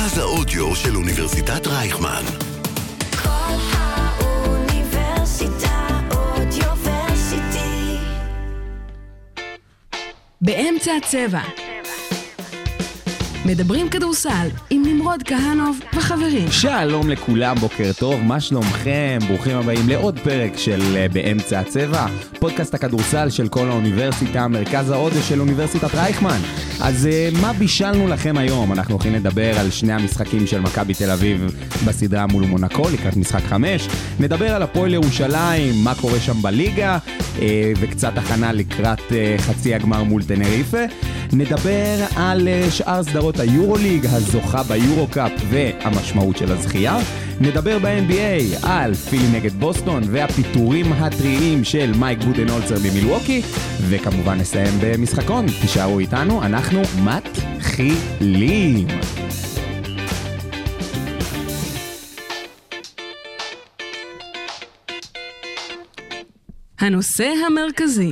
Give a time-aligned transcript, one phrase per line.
[0.00, 2.22] מרכז האודיו של אוניברסיטת רייכמן.
[3.22, 4.78] כל האוניברסיטה
[6.10, 7.96] אודיוורסיטי.
[10.40, 11.69] באמצע הצבע.
[13.50, 16.50] מדברים כדורסל עם נמרוד כהנוב וחברים.
[16.50, 19.18] שלום לכולם, בוקר טוב, מה שלומכם?
[19.28, 22.06] ברוכים הבאים לעוד פרק של אה, באמצע הצבע,
[22.38, 26.38] פודקאסט הכדורסל של כל האוניברסיטה, מרכז ההודו של אוניברסיטת רייכמן.
[26.80, 28.72] אז אה, מה בישלנו לכם היום?
[28.72, 33.42] אנחנו הולכים לדבר על שני המשחקים של מכבי תל אביב בסדרה מול מונקו לקראת משחק
[33.42, 33.88] חמש.
[34.20, 36.98] נדבר על הפועל ירושלים, מה קורה שם בליגה,
[37.42, 40.84] אה, וקצת הכנה לקראת חצי הגמר מול טנריפה.
[41.32, 46.98] נדבר על אה, שאר סדרות היורוליג, הזוכה ביורו-קאפ והמשמעות של הזכייה.
[47.40, 53.42] נדבר ב-NBA על פילי נגד בוסטון והפיטורים הטריים של מייק בודנולצר במילווקי,
[53.88, 55.46] וכמובן נסיים במשחקון.
[55.46, 58.86] תישארו איתנו, אנחנו מתחילים.
[66.80, 68.10] הנושא המרכזי,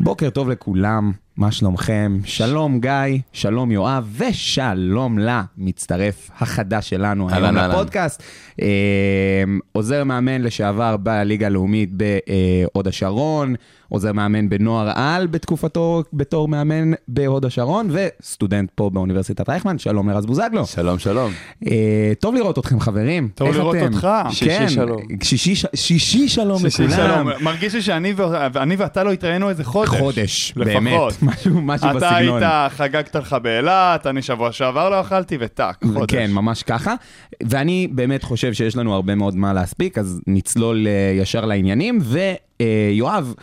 [0.00, 2.18] בוקר טוב לכולם, מה שלומכם?
[2.24, 7.56] שלום גיא, שלום יואב ושלום למצטרף החדש שלנו היום.
[7.56, 8.22] לפודקאסט.
[8.62, 13.54] אה, עוזר מאמן לשעבר בליגה הלאומית בהוד השרון,
[13.88, 20.26] עוזר מאמן בנוער על בתקופתו בתור מאמן בהוד השרון, וסטודנט פה באוניברסיטת רייכמן, שלום לרז
[20.26, 20.66] בוזגלו.
[20.66, 21.32] שלום, שלום.
[21.66, 23.28] אה, טוב לראות אתכם חברים.
[23.34, 23.84] טוב לראות אתם?
[23.94, 24.08] אותך.
[24.30, 25.00] שישי כן, שלום.
[25.22, 27.06] שישי, שישי שלום שישי לכולם.
[27.06, 27.28] שלום.
[27.44, 28.22] מרגיש לי שאני ו-
[28.52, 29.98] ואני ואתה לא התראינו איזה חודש.
[29.98, 30.72] חודש, לפחות.
[30.82, 32.42] באמת, משהו, משהו אתה בסגנון.
[32.42, 36.14] היית, חגגת לך באילת, אני שבוע שעבר לא אכלתי, וטאק, חודש.
[36.14, 36.94] כן, ממש ככה.
[37.42, 41.98] ואני באמת חושב שיש לנו הרבה מאוד מה להספיק, אז נצלול אה, ישר לעניינים.
[42.02, 43.34] ויואב,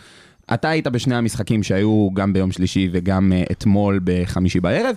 [0.54, 4.96] אתה היית בשני המשחקים שהיו גם ביום שלישי וגם אה, אתמול בחמישי בערב,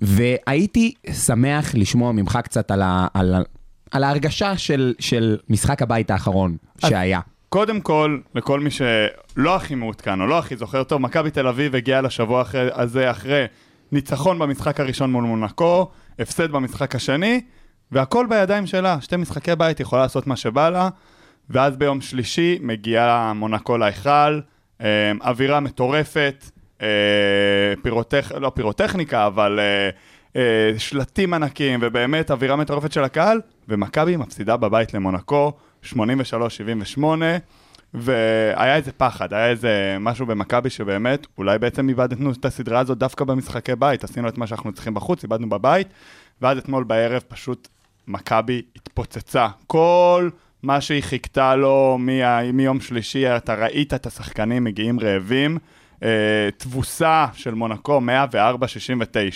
[0.00, 0.94] והייתי
[1.26, 3.34] שמח לשמוע ממך קצת על, ה, על,
[3.90, 7.20] על ההרגשה של, של משחק הבית האחרון שהיה.
[7.48, 11.76] קודם כל, לכל מי שלא הכי מעודכן או לא הכי זוכר טוב, מכבי תל אביב
[11.76, 13.44] הגיעה לשבוע אחרי- הזה אחרי
[13.92, 17.40] ניצחון במשחק הראשון מול מונקו, הפסד במשחק השני,
[17.92, 19.00] והכל בידיים שלה.
[19.00, 20.88] שתי משחקי בית, יכולה לעשות מה שבא לה,
[21.50, 24.40] ואז ביום שלישי מגיעה מונקו להיכל,
[25.20, 26.44] אווירה מטורפת,
[26.82, 26.86] אה,
[27.82, 28.32] פירוטכ...
[28.40, 29.90] לא פירוטכניקה, אבל אה,
[30.36, 35.52] אה, שלטים ענקים, ובאמת אווירה מטורפת של הקהל, ומכבי מפסידה בבית למונקו,
[35.84, 35.94] 83-78,
[37.94, 43.24] והיה איזה פחד, היה איזה משהו במכבי שבאמת, אולי בעצם איבדנו את הסדרה הזאת דווקא
[43.24, 45.88] במשחקי בית, עשינו את מה שאנחנו צריכים בחוץ, איבדנו בבית,
[46.42, 47.68] ואז אתמול בערב פשוט
[48.08, 49.48] מכבי התפוצצה.
[49.66, 50.30] כל
[50.62, 55.58] מה שהיא חיכתה לו מה, מיום שלישי, אתה ראית את השחקנים מגיעים רעבים,
[56.02, 58.00] אה, תבוסה של מונקו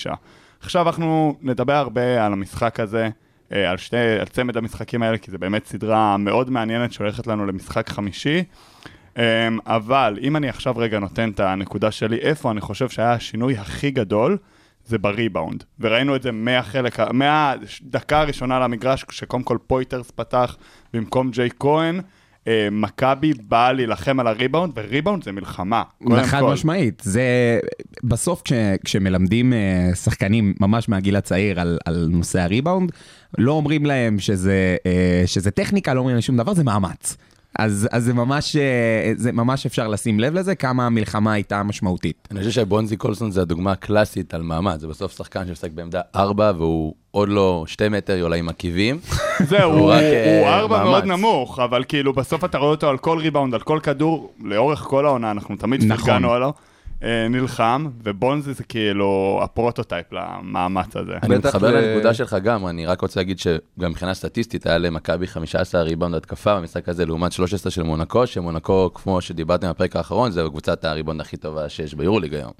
[0.06, 0.14] 104-69.
[0.60, 3.08] עכשיו אנחנו נדבר הרבה על המשחק הזה,
[3.52, 7.46] אה, על, שתי, על צמד המשחקים האלה, כי זה באמת סדרה מאוד מעניינת שהולכת לנו
[7.46, 8.44] למשחק חמישי.
[9.18, 13.56] אה, אבל אם אני עכשיו רגע נותן את הנקודה שלי, איפה אני חושב שהיה השינוי
[13.58, 14.38] הכי גדול,
[14.90, 15.64] זה בריבאונד.
[15.80, 20.56] וראינו את זה מהחלק, מהדקה הראשונה למגרש, כשקודם כל פויטרס פתח
[20.94, 22.00] במקום ג'ייק כהן.
[22.48, 25.82] אה, מכבי באה להילחם על הריבאונד, וריבאונד זה מלחמה.
[26.22, 26.42] חד.
[26.42, 27.22] משמעית, זה
[28.04, 28.52] בסוף כש,
[28.84, 32.92] כשמלמדים אה, שחקנים ממש מהגיל הצעיר על, על נושא הריבאונד,
[33.38, 37.16] לא אומרים להם שזה, אה, שזה טכניקה, לא אומרים להם שום דבר, זה מאמץ.
[37.58, 42.28] אז, אז זה, ממש, אה, זה ממש אפשר לשים לב לזה, כמה המלחמה הייתה משמעותית.
[42.30, 46.52] אני חושב שבונזי קולסון זה הדוגמה הקלאסית על מעמד, זה בסוף שחקן שמשחק בעמדה 4
[46.56, 48.98] והוא עוד לא 2 מטר, אולי עם עקיבים.
[49.50, 50.88] זהו, הוא הוא, רק, הוא אה, ארבע מאמץ.
[50.90, 54.78] מאוד נמוך, אבל כאילו בסוף אתה רואה אותו על כל ריבאונד, על כל כדור, לאורך
[54.78, 56.06] כל העונה, אנחנו תמיד נכון.
[56.06, 56.50] פרגנו עליו,
[57.30, 61.12] נלחם, ובונזי זה כאילו הפרוטוטייפ למאמץ הזה.
[61.22, 65.82] אני מתחבר לנקודה שלך גם, אני רק רוצה להגיד שגם מבחינה סטטיסטית היה למכבי 15
[65.82, 70.84] ריבאונד התקפה במשחק הזה לעומת 13 של מונקו, שמונקו, כמו שדיברתם בפרק האחרון, זה קבוצת
[70.84, 72.52] הריבאונד הכי טובה שיש ביורוליג היום.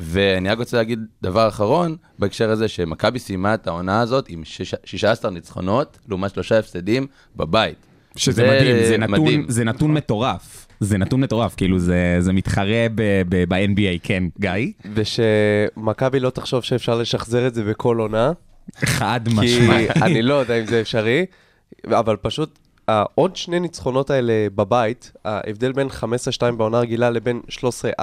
[0.00, 4.74] ואני רק רוצה להגיד דבר אחרון בהקשר הזה, שמכבי סיימה את העונה הזאת עם שש-
[4.84, 7.06] 16 ניצחונות לעומת שלושה הפסדים
[7.36, 7.76] בבית.
[8.16, 10.67] שזה מדהים, זה נתון, זה נתון מטורף.
[10.80, 14.50] זה נתון מטורף, כאילו זה, זה מתחרה ב-NBA, כן, גיא?
[14.94, 18.32] ושמכבי לא תחשוב שאפשר לשחזר את זה בכל עונה,
[18.76, 19.90] חד כי משמעית.
[19.90, 21.24] אני לא יודע אם זה אפשרי,
[21.86, 22.58] אבל פשוט
[22.88, 27.40] העוד שני ניצחונות האלה בבית, ההבדל בין 15-2 בעונה רגילה לבין
[28.00, 28.02] 13-4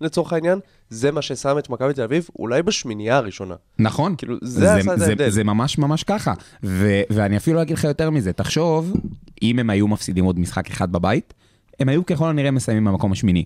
[0.00, 0.58] לצורך העניין,
[0.90, 3.54] זה מה ששם את מכבי תל אביב אולי בשמינייה הראשונה.
[3.78, 5.28] נכון, כאילו, זה עשה את זה, ההבדל.
[5.28, 6.34] זה ממש ממש ככה.
[6.64, 8.92] ו, ואני אפילו אגיד לך יותר מזה, תחשוב,
[9.42, 11.34] אם הם היו מפסידים עוד משחק אחד בבית,
[11.82, 13.44] הם היו ככל הנראה מסיימים במקום השמיני.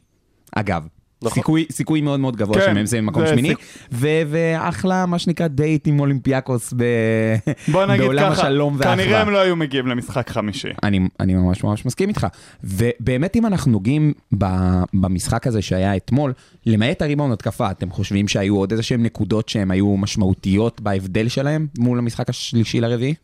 [0.54, 0.86] אגב,
[1.22, 1.34] נכון.
[1.34, 5.46] סיכוי, סיכוי מאוד מאוד גבוה כן, שהם יסיימו במקום שמיני, סיכ- ו- ואחלה, מה שנקרא,
[5.46, 6.84] דייט עם אולימפיאקוס ב...
[7.72, 9.04] בוא נגיד בעולם ככה, השלום והאחווה.
[9.04, 10.68] כנראה הם לא היו מגיעים למשחק חמישי.
[10.82, 12.26] אני, אני ממש ממש מסכים איתך.
[12.64, 14.46] ובאמת, אם אנחנו נוגעים ב-
[14.94, 16.32] במשחק הזה שהיה אתמול,
[16.66, 21.66] למעט הריבאונד התקפה, אתם חושבים שהיו עוד איזה שהם נקודות שהן היו משמעותיות בהבדל שלהם
[21.78, 23.14] מול המשחק השלישי לרביעי?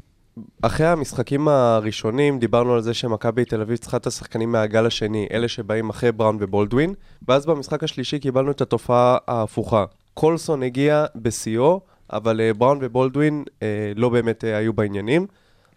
[0.62, 5.48] אחרי המשחקים הראשונים דיברנו על זה שמכבי תל אביב צריכה את השחקנים מהגל השני, אלה
[5.48, 6.94] שבאים אחרי בראון ובולדווין,
[7.28, 9.84] ואז במשחק השלישי קיבלנו את התופעה ההפוכה.
[10.14, 11.80] קולסון הגיע בשיאו,
[12.12, 15.26] אבל אה, בראון ובולדווין אה, לא באמת אה, היו בעניינים.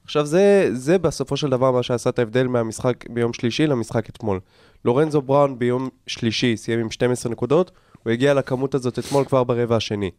[0.03, 4.39] עכשיו זה, זה בסופו של דבר מה שעשה את ההבדל מהמשחק ביום שלישי למשחק אתמול.
[4.85, 7.71] לורנזו בראון ביום שלישי סיים עם 12 נקודות,
[8.03, 10.11] הוא הגיע לכמות הזאת אתמול כבר ברבע השני.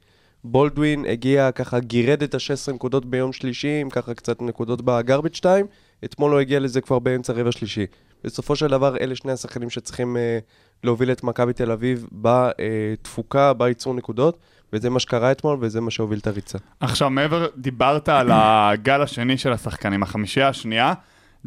[0.47, 5.67] בולדווין הגיע ככה, גירד את ה-16 נקודות ביום שלישי, עם ככה קצת נקודות בגרביץ' 2,
[6.05, 7.87] אתמול הוא הגיע לזה כבר באמצע רבע שלישי.
[8.25, 10.39] בסופו של דבר אלה שני השחקנים שצריכים אה,
[10.85, 14.39] להוביל את מכבי תל אביב בתפוקה, בייצור נקודות,
[14.73, 16.59] וזה מה שקרה אתמול וזה מה שהוביל את הריצה.
[16.81, 20.93] עכשיו, מעבר, דיברת על הגל השני של השחקנים, החמישייה השנייה.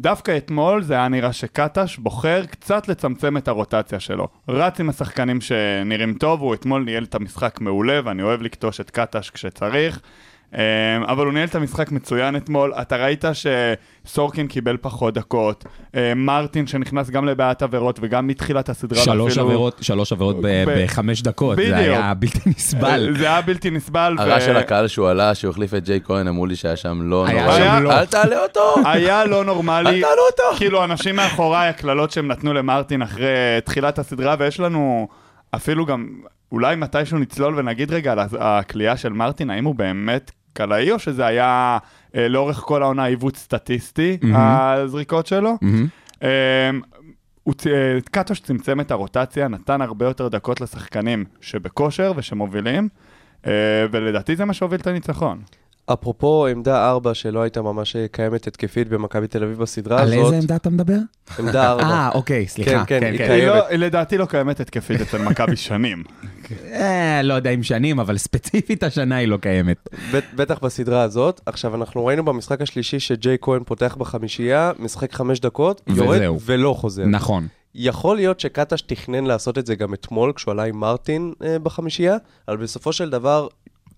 [0.00, 4.28] דווקא אתמול זה היה נראה שקטש בוחר קצת לצמצם את הרוטציה שלו.
[4.48, 8.90] רץ עם השחקנים שנראים טוב, הוא אתמול ניהל את המשחק מעולה, ואני אוהב לקטוש את
[8.90, 10.00] קטש כשצריך.
[10.54, 10.58] אמ,
[11.02, 12.72] אבל הוא ניהל את המשחק מצוין אתמול.
[12.82, 13.24] אתה ראית
[14.04, 15.64] שסורקין קיבל פחות דקות,
[15.94, 18.98] אמ, מרטין שנכנס גם לבעיית עבירות וגם מתחילת הסדרה.
[19.02, 21.76] שלוש ואפילו- עבירות, שלוש עבירות ב- ב- בחמש דקות, בדיוק.
[21.76, 23.14] זה היה בלתי נסבל.
[23.18, 24.14] זה היה בלתי נסבל.
[24.18, 26.98] ו- הרעש של הקהל שהוא עלה, שהוא החליף את ג'יי כהן, אמרו לי שהיה שם
[27.02, 27.56] לא היה נורא.
[27.58, 27.92] שם לא.
[27.92, 28.74] אל תעלה אותו!
[28.84, 29.88] היה לא נורמלי.
[29.90, 30.56] אל תעלו אותו!
[30.58, 33.26] כאילו, אנשים מאחוריי, הקללות שהם נתנו למרטין אחרי
[33.64, 35.08] תחילת הסדרה, ויש לנו
[35.54, 36.06] אפילו גם,
[36.52, 40.30] אולי מתישהו נצלול ונגיד רגע על הכלייה של מרטין, האם הוא באמת
[40.60, 41.78] קלעי, או שזה היה
[42.16, 45.58] אה, לאורך כל העונה עיוות סטטיסטי, הזריקות שלו?
[47.56, 52.88] צ- אה, קטוש צמצם את הרוטציה, נתן הרבה יותר דקות לשחקנים שבכושר ושמובילים,
[53.46, 53.52] אה,
[53.90, 55.42] ולדעתי זה מה שהוביל את הניצחון.
[55.92, 60.36] אפרופו עמדה 4 שלא הייתה ממש קיימת התקפית במכבי תל אביב בסדרה על הזאת, איזה
[60.36, 60.96] עמדה אתה מדבר?
[61.38, 61.82] עמדה 4.
[61.84, 62.70] אה, אוקיי, סליחה.
[62.70, 63.26] כן, כן, כן, היא כן.
[63.26, 63.54] קיימת.
[63.70, 66.02] היא לא, לדעתי לא קיימת התקפית אצל מכבי שנים.
[66.72, 69.76] אה, לא יודע אם שנים, אבל ספציפית השנה היא לא קיימת.
[70.12, 71.40] בט- בטח בסדרה הזאת.
[71.46, 76.38] עכשיו, אנחנו ראינו במשחק השלישי שג'יי כהן פותח בחמישייה, משחק חמש דקות, יורד וזהו.
[76.40, 77.04] ולא חוזר.
[77.06, 77.46] נכון.
[77.74, 82.16] יכול להיות שקטש תכנן לעשות את זה גם אתמול, כשהוא עלה עם מרטין אה, בחמישייה,
[82.48, 83.48] אבל בסופו של דבר,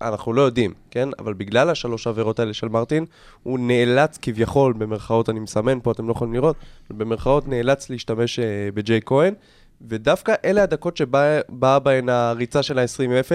[0.01, 1.09] אנחנו לא יודעים, כן?
[1.19, 3.05] אבל בגלל השלוש עבירות האלה של מרטין,
[3.43, 6.55] הוא נאלץ כביכול, במרכאות אני מסמן פה, אתם לא יכולים לראות,
[6.89, 9.33] במרכאות נאלץ להשתמש אה, בג'יי כהן,
[9.81, 13.31] ודווקא אלה הדקות שבאה בהן הריצה של ה-20-0,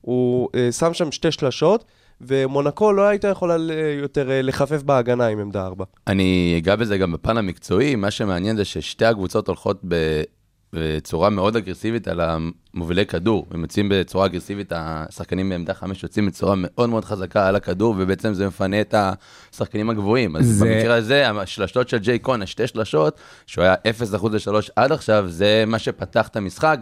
[0.00, 1.84] הוא אה, שם שם שתי שלשות,
[2.20, 3.56] ומונקו לא הייתה יכולה
[4.00, 5.84] יותר אה, לחפף בהגנה עם עמדה 4.
[6.06, 10.22] אני אגע בזה גם בפן המקצועי, מה שמעניין זה ששתי הקבוצות הולכות ב...
[10.74, 16.54] בצורה מאוד אגרסיבית על המובילי כדור, הם יוצאים בצורה אגרסיבית, השחקנים בעמדה חמש יוצאים בצורה
[16.56, 18.94] מאוד מאוד חזקה על הכדור, ובעצם זה מפנה את
[19.52, 20.36] השחקנים הגבוהים.
[20.36, 20.64] אז זה-.
[20.64, 23.74] במקרה הזה, השלשות של ג'ייק כהן, השתי שלשות, שהוא היה
[24.20, 26.78] 0% לשלוש עד עכשיו, זה מה שפתח את המשחק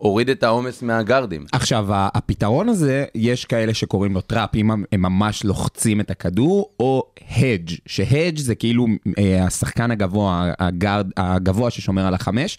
[0.00, 1.44] והוריד את העומס מהגארדים.
[1.52, 6.70] עכשיו, הפתרון הזה, יש כאלה שקוראים לו trap, אם הם הם ממש לוחצים את הכדור,
[6.80, 8.86] או hedge, ש hedge זה כאילו
[9.18, 12.58] אה, השחקן הגבוה, הגארד, הגבוה ששומר על החמש,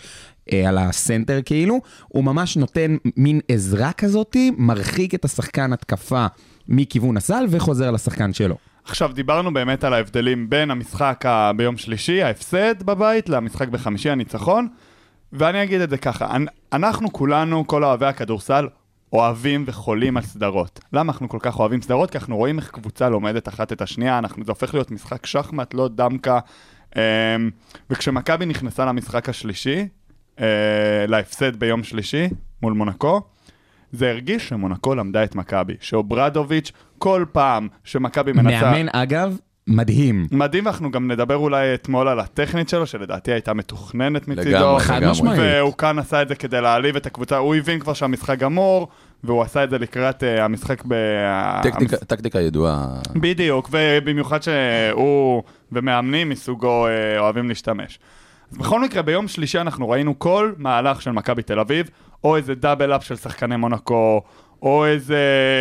[0.54, 6.26] אה, על הסנטר כאילו, הוא ממש נותן מין עזרה כזאתי, מרחיק את השחקן התקפה
[6.68, 8.56] מכיוון הסל וחוזר לשחקן שלו.
[8.86, 14.68] עכשיו, דיברנו באמת על ההבדלים בין המשחק ה- ביום שלישי, ההפסד בבית, למשחק בחמישי, הניצחון.
[15.34, 18.68] ואני אגיד את זה ככה, אנ- אנחנו כולנו, כל אוהבי הכדורסל,
[19.14, 20.80] אוהבים וחולים על סדרות.
[20.94, 22.12] למה אנחנו כל כך אוהבים סדרות?
[22.12, 25.74] כי אנחנו רואים איך קבוצה לומדת אחת את השנייה, אנחנו, זה הופך להיות משחק שחמט,
[25.74, 26.40] לא דמקה.
[26.96, 27.02] אמ,
[27.90, 29.88] וכשמכבי נכנסה למשחק השלישי,
[30.40, 32.30] אה, להפסד ביום שלישי
[32.62, 33.22] מול מונקו,
[33.92, 38.72] זה הרגיש שמונקו למדה את מכבי, שאוברדוביץ' כל פעם שמכבי מנצחה...
[38.72, 39.38] מאמן, אגב,
[39.68, 40.28] מדהים.
[40.32, 44.50] מדהים, ואנחנו גם נדבר אולי אתמול על הטכנית שלו, שלדעתי הייתה מתוכננת מצידו.
[44.50, 45.12] לגמרי, חד לגמרי.
[45.12, 45.40] משמעית.
[45.42, 48.88] והוא כאן עשה את זה כדי להעליב את הקבוצה, הוא הבין כבר שהמשחק גמור,
[49.24, 50.94] והוא עשה את זה לקראת uh, המשחק ב...
[51.64, 52.88] טקטיקה- טקטיקה ידועה.
[53.16, 58.00] בדיוק, ובמיוחד שהוא ומאמנים מסוגו אה, אוהבים להשתמש.
[58.52, 61.90] אז בכל מקרה, ביום שלישי אנחנו ראינו כל מהלך של מכבי תל אביב,
[62.24, 64.22] או איזה דאבל אפ של שחקני מונקו,
[64.62, 65.18] או איזה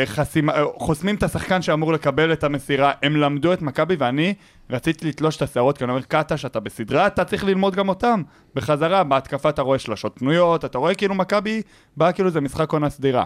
[0.06, 4.34] חסימה, חוסמים את השחקן שאמור לקבל את המסירה, הם למדו את מכבי ואני
[4.70, 8.22] רציתי לתלוש את השערות, כי אני אומר, קטש, אתה בסדרה, אתה צריך ללמוד גם אותם.
[8.54, 11.62] בחזרה, בהתקפה אתה רואה שלשות פנויות, אתה רואה כאילו מכבי
[11.96, 13.24] באה כאילו זה משחק עונה סדירה.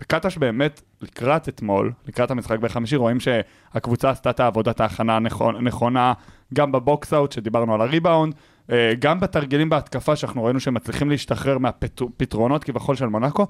[0.00, 6.12] וקטש באמת, לקראת אתמול, לקראת המשחק בחמישי, רואים שהקבוצה עשתה את העבודת ההכנה הנכון- נכונה,
[6.54, 8.34] גם בבוקס אאוט, שדיברנו על הריבאונד,
[8.72, 13.46] אה, גם בתרגילים בהתקפה, שאנחנו ראינו שהם מצליחים להשתחרר מהפתרונות כביכול של מונאקו,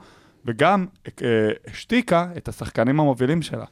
[0.47, 0.87] וגם
[1.23, 1.26] אה,
[1.71, 3.64] השתיקה את השחקנים המובילים שלה.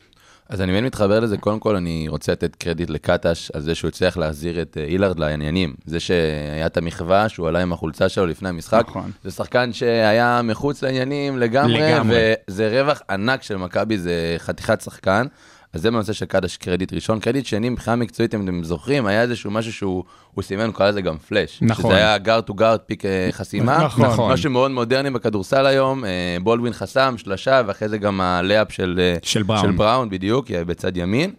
[0.48, 3.88] אז אני באמת מתחבר לזה, קודם כל אני רוצה לתת קרדיט לקטש על זה שהוא
[3.88, 5.74] הצליח להחזיר את אה, אילארד לעניינים.
[5.86, 9.10] זה שהיה את המחווה שהוא עלה עם החולצה שלו לפני המשחק, נכון.
[9.24, 12.16] זה שחקן שהיה מחוץ לעניינים לגמרי, לגמרי.
[12.48, 15.26] וזה רווח ענק של מכבי, זה חתיכת שחקן.
[15.72, 17.20] אז זה בנושא של קדש קרדיט ראשון.
[17.20, 20.04] קרדיט שני, מבחינה מקצועית, אם אתם זוכרים, היה איזשהו משהו שהוא
[20.34, 21.58] הוא סימן, הוא קרא לזה גם פלאש.
[21.62, 21.90] נכון.
[21.90, 23.78] שזה היה guard to guard pick חסימה.
[23.98, 24.32] נכון.
[24.32, 29.00] משהו מאוד מודרני בכדורסל היום, אה, בולדווין חסם, שלשה, ואחרי זה גם ה lob של,
[29.02, 29.62] אה, של בראון.
[29.62, 31.30] של בראון, בדיוק, אה, בצד ימין.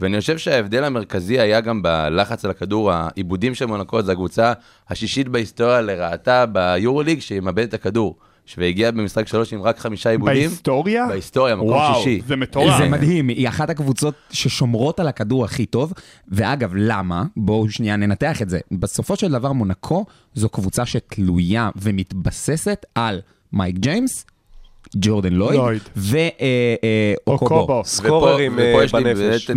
[0.00, 4.52] ואני חושב שההבדל המרכזי היה גם בלחץ על הכדור, האיבודים של מונקו, זו הקבוצה
[4.90, 8.16] השישית בהיסטוריה לרעתה ביורוליג, שהיא מאבדת את הכדור.
[8.58, 10.48] והגיעה במשחק שלוש עם רק חמישה עיבודים.
[10.48, 11.06] בהיסטוריה?
[11.06, 12.20] בהיסטוריה, מקום וואו, שישי.
[12.26, 12.78] זה מטורף.
[12.78, 15.92] זה מדהים, היא אחת הקבוצות ששומרות על הכדור הכי טוב,
[16.28, 17.24] ואגב, למה?
[17.36, 18.58] בואו שנייה ננתח את זה.
[18.72, 23.20] בסופו של דבר מונקו זו קבוצה שתלויה ומתבססת על
[23.52, 24.26] מייק ג'יימס,
[24.96, 25.82] ג'ורדן לויד.
[25.96, 27.82] ואוקובו.
[27.84, 29.50] סקוררים אה, יש לי בנפש.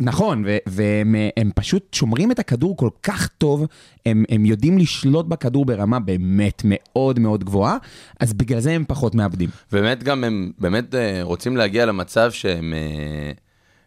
[0.00, 3.66] נכון, ו- והם אה, הם פשוט שומרים את הכדור כל כך טוב,
[4.06, 7.76] הם, הם יודעים לשלוט בכדור ברמה באמת מאוד מאוד גבוהה,
[8.20, 9.48] אז בגלל זה הם פחות מאבדים.
[9.72, 13.32] באמת גם הם באמת אה, רוצים להגיע למצב שהם אה,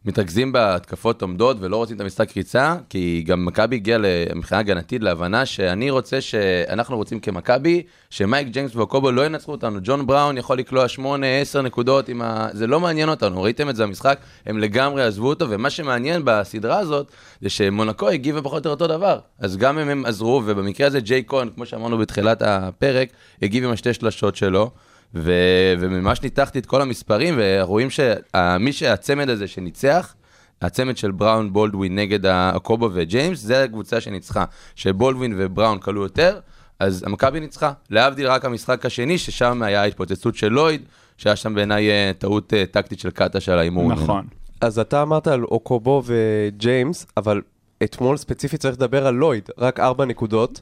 [0.10, 5.02] מתרכזים בהתקפות עומדות ולא רוצים את המשחק ריצה, כי גם מכבי הגיעה ל- מבחינה הגנתית
[5.04, 9.80] להבנה שאני רוצה שאנחנו רוצים כמכבי, שמייק ג'יימס ואוקובו לא ינצחו אותנו.
[9.84, 12.48] ג'ון בראון יכול לקלוע 8, 10 נקודות, עם ה...
[12.54, 16.80] זה לא מעניין אותנו, ראיתם את זה במשחק, הם לגמרי עזבו אותו, ומה שמעניין בסדרה
[16.80, 17.12] הזאת,
[17.42, 19.20] זה שמונקו הגיבה פחות או יותר אותו דבר.
[19.40, 23.10] אז גם אם הם עזרו, ובמקרה הזה ג'יי קון, כמו שאמרנו בתחילת הפרק,
[23.42, 24.72] הגיב עם השתי שלשות שלו.
[25.16, 25.32] ו...
[25.80, 30.16] וממש ניתחתי את כל המספרים, ורואים שמי שהצמד הזה שניצח,
[30.62, 34.46] הצמד של בראון בולדווין נגד הקובו וג'יימס, זה הקבוצה שניצחה.
[34.76, 36.40] שבולדווין ובראון כלו יותר,
[36.80, 37.72] אז המכבי ניצחה.
[37.90, 40.82] להבדיל רק המשחק השני, ששם היה התפוצצות של לויד,
[41.18, 43.92] שהיה שם בעיניי אה, טעות אה, טקטית של קאטה על ההימור.
[43.92, 44.26] נכון.
[44.62, 47.42] אז אתה אמרת על אוקובו וג'יימס, אבל
[47.84, 50.62] אתמול ספציפית צריך לדבר על לויד, רק ארבע נקודות.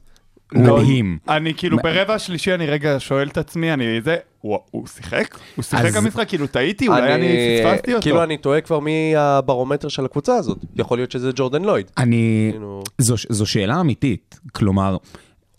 [0.53, 1.17] מדהים.
[1.29, 5.37] אני כאילו מה- ברבע השלישי, אני רגע שואל את עצמי, אני זה, הוא הוא שיחק?
[5.55, 6.27] הוא שיחק אז- במשחק?
[6.27, 6.87] כאילו טעיתי?
[6.87, 7.27] אולי אני
[7.63, 8.03] פספסתי אותו?
[8.03, 10.57] כאילו אני טועה כבר מי הברומטר של הקבוצה הזאת.
[10.75, 11.91] יכול להיות שזה ג'ורדן לויד.
[11.97, 12.47] אני...
[12.51, 14.39] כאילו- זו, זו שאלה אמיתית.
[14.53, 14.97] כלומר,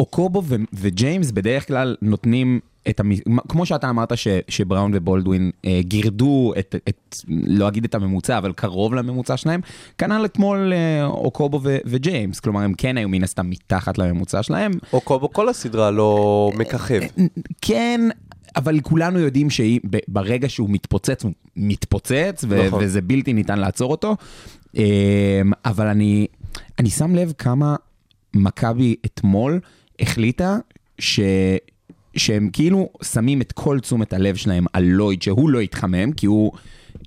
[0.00, 3.10] אוקובו ו- וג'יימס בדרך כלל נותנים את המ...
[3.48, 8.52] כמו שאתה אמרת ש, שבראון ובולדווין אה, גירדו את, את, לא אגיד את הממוצע, אבל
[8.52, 9.60] קרוב לממוצע שלהם,
[9.98, 12.40] כנ"ל אתמול אה, אוקובו ו- וג'יימס.
[12.40, 14.72] כלומר, הם כן היו מן הסתם מתחת לממוצע שלהם.
[14.92, 17.00] אוקובו כל הסדרה לא מככב.
[17.60, 18.00] כן,
[18.56, 22.84] אבל כולנו יודעים שברגע שהוא מתפוצץ, הוא מתפוצץ, ו- נכון.
[22.84, 24.16] וזה בלתי ניתן לעצור אותו.
[24.76, 24.82] אמ,
[25.64, 26.26] אבל אני,
[26.78, 27.76] אני שם לב כמה
[28.34, 29.60] מכבי אתמול
[30.00, 30.56] החליטה
[30.98, 31.20] ש...
[32.18, 36.52] שהם כאילו שמים את כל תשומת הלב שלהם על לויד, שהוא לא יתחמם, כי הוא,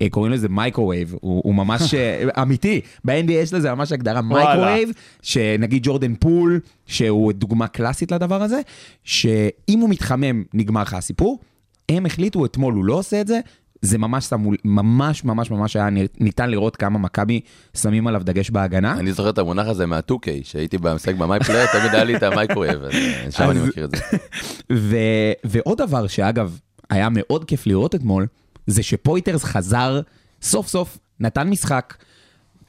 [0.02, 4.22] אה, קוראים לזה microwave, הוא, הוא ממש אה, אמיתי, ב-NBA יש לזה ממש הגדרה.
[4.22, 4.90] microwave,
[5.22, 8.62] שנגיד ג'ורדן פול, שהוא דוגמה קלאסית לדבר הזה,
[9.04, 11.40] שאם הוא מתחמם, נגמר לך הסיפור.
[11.90, 13.40] הם החליטו אתמול, הוא לא עושה את זה,
[13.82, 17.42] זה ממש שמו, ממש ממש ממש היה ניתן לראות כמה מכבי
[17.74, 18.94] שמים עליו דגש בהגנה.
[18.94, 22.29] אני זוכר את המונח הזה מה-2K, שהייתי במשחק ב MyPlayer, תמיד היה לי את ה
[22.29, 24.18] microwave, אז אה, שם אני מכיר את זה.
[24.90, 24.96] ו,
[25.44, 26.60] ועוד דבר שאגב,
[26.90, 28.28] היה מאוד כיף לראות אתמול,
[28.68, 30.02] זה שפויטרס חזר,
[30.42, 31.94] סוף סוף נתן משחק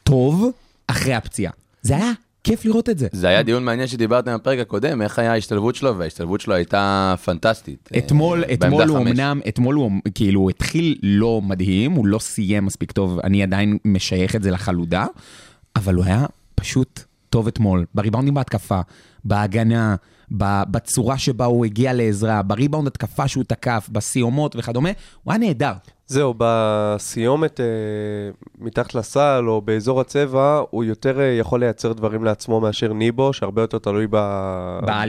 [0.03, 0.51] טוב
[0.87, 1.53] אחרי הפציעה.
[1.83, 2.13] זה היה
[2.45, 3.09] כיף לראות את זה.
[3.13, 7.89] זה היה דיון מעניין שדיברתם בפרק הקודם, איך היה ההשתלבות שלו, וההשתלבות שלו הייתה פנטסטית.
[7.95, 8.99] אה, אתמול, אתמול הוא.
[8.99, 14.37] אמנם, אתמול הוא כאילו התחיל לא מדהים, הוא לא סיים מספיק טוב, אני עדיין משייך
[14.37, 15.07] את זה לחלודה,
[15.77, 18.81] אבל הוא היה פשוט טוב אתמול, בריבאונדים בהתקפה,
[19.25, 19.97] בהגנה,
[20.71, 24.91] בצורה שבה הוא הגיע לעזרה, בריבאונד התקפה שהוא תקף, בסיומות וכדומה,
[25.23, 25.73] הוא היה נהדר.
[26.13, 27.67] זהו, בסיומת אה,
[28.59, 33.63] מתחת לסל או באזור הצבע, הוא יותר אה, יכול לייצר דברים לעצמו מאשר ניבו, שהרבה
[33.63, 34.17] יותר תלוי ב...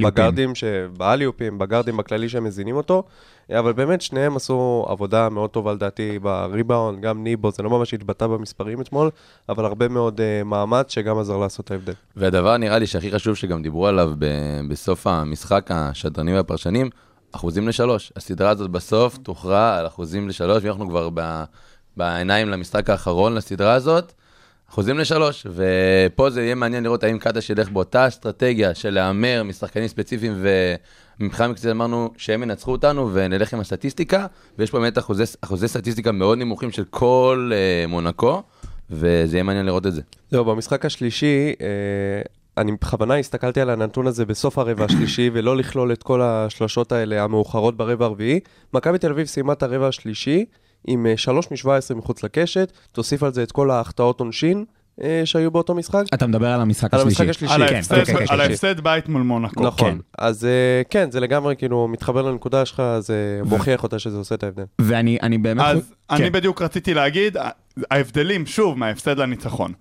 [0.04, 0.64] בגארדים, ש...
[0.98, 3.04] באליופים, בגארדים בכללי שהם מזינים אותו.
[3.52, 7.94] אה, אבל באמת, שניהם עשו עבודה מאוד טובה לדעתי בריבאונד, גם ניבו, זה לא ממש
[7.94, 9.10] התבטא במספרים אתמול,
[9.50, 11.94] אבל הרבה מאוד אה, מאמץ שגם עזר לעשות את ההבדל.
[12.16, 16.90] והדבר נראה לי שהכי חשוב שגם דיברו עליו ב- בסוף המשחק, השדרנים והפרשנים,
[17.36, 18.14] אחוזים לשלוש.
[18.16, 21.44] הסדרה הזאת בסוף תוכרע על אחוזים לשלוש, ואנחנו כבר ב-
[21.98, 24.14] בעיניים למשחק האחרון לסדרה הזאת,
[24.70, 25.48] אחוזים לשלוש.
[25.56, 30.46] ופה זה יהיה מעניין לראות האם קאטה שילך באותה אסטרטגיה של להמר משחקנים ספציפיים,
[31.20, 34.26] ומבחינה מקצועית אמרנו שהם ינצחו אותנו, ונלך עם הסטטיסטיקה,
[34.58, 38.44] ויש פה באמת אחוזי, אחוזי סטטיסטיקה מאוד נמוכים של כל אה, מונקו,
[38.90, 40.02] וזה יהיה מעניין לראות את זה.
[40.32, 42.22] זהו, במשחק השלישי, אה,
[42.58, 47.24] אני בכוונה הסתכלתי על הנתון הזה בסוף הרבע השלישי, ולא לכלול את כל השלושות האלה
[47.24, 48.40] המאוחרות ברבע הרביעי.
[48.74, 50.46] מכבי תל אביב סיימה את הרבע השלישי
[50.88, 54.66] עם 3 מ-17 מחוץ לקשת, תוסיף על זה את כל ההחטאות עונשין
[55.04, 56.04] אה, שהיו באותו משחק.
[56.14, 57.24] אתה מדבר על המשחק על השלישי.
[57.24, 57.54] המשחק השלישי.
[57.54, 58.40] על כן, ההפסד- כן, כן, על כן.
[58.40, 59.64] ההפסד בית מול מונקו.
[59.64, 59.98] נכון, כן.
[60.18, 64.44] אז אה, כן, זה לגמרי כאילו מתחבר לנקודה שלך, זה מוכיח אותה שזה עושה את
[64.44, 64.64] ההבדל.
[64.82, 65.66] ואני אני באמת...
[65.66, 66.32] אז אני כן.
[66.32, 67.38] בדיוק רציתי להגיד,
[67.92, 69.74] ההבדלים, שוב, מההפסד לניצחון.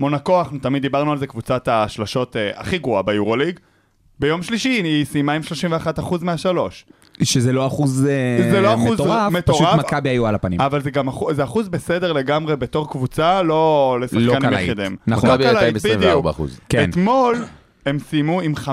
[0.00, 3.58] מונקו, אנחנו תמיד דיברנו על זה, קבוצת השלשות אה, הכי גרועה ביורוליג.
[4.20, 5.42] ביום שלישי היא סיימה עם
[5.98, 6.84] 31% מהשלוש.
[7.22, 9.58] שזה לא אחוז אה, זה לא אחוז מטורף, מטורף.
[9.60, 10.60] פשוט מכבי היו על הפנים.
[10.60, 13.48] אבל זה גם אחוז, זה אחוז בסדר לגמרי בתור קבוצה, לא
[14.00, 14.64] לא לשחקנים קלעית.
[14.68, 14.96] יחידים.
[15.06, 15.28] נכון.
[15.28, 16.26] לא מכבי הייתה עם קלעית, 24 בדיוק.
[16.34, 16.60] אחוז.
[16.68, 16.90] כן.
[16.90, 17.44] אתמול
[17.86, 18.68] הם סיימו עם 15%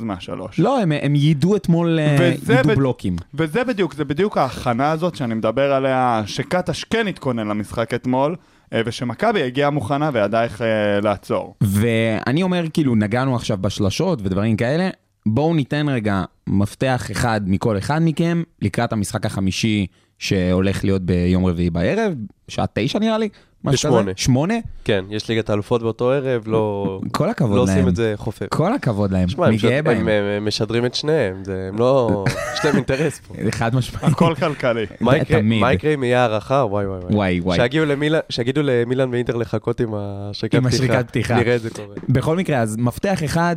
[0.00, 0.58] מהשלוש.
[0.60, 2.04] לא, הם, הם יידו אתמול, אה,
[2.48, 3.16] יידו בד- בלוקים.
[3.34, 8.36] וזה בדיוק, זה בדיוק ההכנה הזאת שאני מדבר עליה, שקטש כן התכונן למשחק אתמול,
[8.74, 11.54] ושמכבי הגיעה מוכנה וידעה איך אה, לעצור.
[11.60, 14.88] ואני אומר, כאילו, נגענו עכשיו בשלשות ודברים כאלה,
[15.26, 19.86] בואו ניתן רגע מפתח אחד מכל אחד מכם לקראת המשחק החמישי
[20.18, 22.12] שהולך להיות ביום רביעי בערב,
[22.48, 23.28] שעה תשע נראה לי.
[23.64, 24.12] בשמונה.
[24.16, 24.54] שמונה?
[24.84, 27.76] כן, יש ליגת האלופות באותו ערב, לא כל הכבוד לא להם.
[27.76, 28.46] עושים את זה חופף.
[28.50, 30.08] כל הכבוד להם, שמע, אני גאה בהם.
[30.08, 32.24] הם, משדרים את שניהם, זה, הם לא...
[32.54, 33.34] יש להם אינטרס פה.
[33.50, 34.04] חד משמעית.
[34.04, 34.86] הכל כלכלי.
[35.00, 35.60] מה יקרה, תמיד.
[35.60, 36.54] מה יקרה אם יהיה הערכה?
[36.54, 37.56] וואי וואי וואי, וואי.
[37.56, 40.84] שיגידו למילן, שיגידו למילן ואינטר לחכות עם השריקת עם פתיחה.
[40.84, 41.36] השריקת פתיחה.
[41.36, 41.94] נראה את זה קורה.
[42.08, 43.56] בכל מקרה, אז מפתח אחד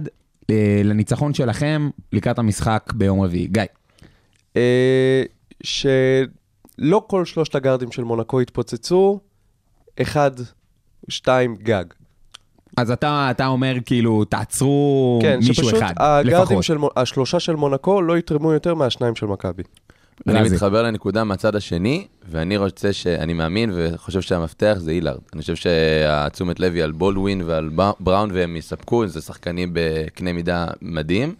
[0.83, 3.47] לניצחון שלכם לקראת המשחק ביום רביעי.
[3.47, 3.63] גיא.
[4.57, 5.23] אה,
[5.63, 9.19] שלא כל שלושת הגארדים של מונקו התפוצצו,
[10.01, 10.31] אחד,
[11.09, 11.83] שתיים, גג.
[12.77, 16.63] אז אתה, אתה אומר כאילו, תעצרו כן, מישהו שפשוט אחד, הגארדים לפחות.
[16.63, 19.63] של, מו- השלושה של מונקו לא יתרמו יותר מהשניים של מכבי.
[20.27, 20.49] אני.
[20.49, 23.07] מתחבר לנקודה מהצד השני, ואני רוצה ש...
[23.07, 25.19] אני מאמין וחושב שהמפתח זה אילארד.
[25.33, 30.67] אני חושב שהתשומת לב היא על בולדווין ועל בראון, והם יספקו, זה שחקנים בקנה מידה
[30.81, 31.35] מדהים.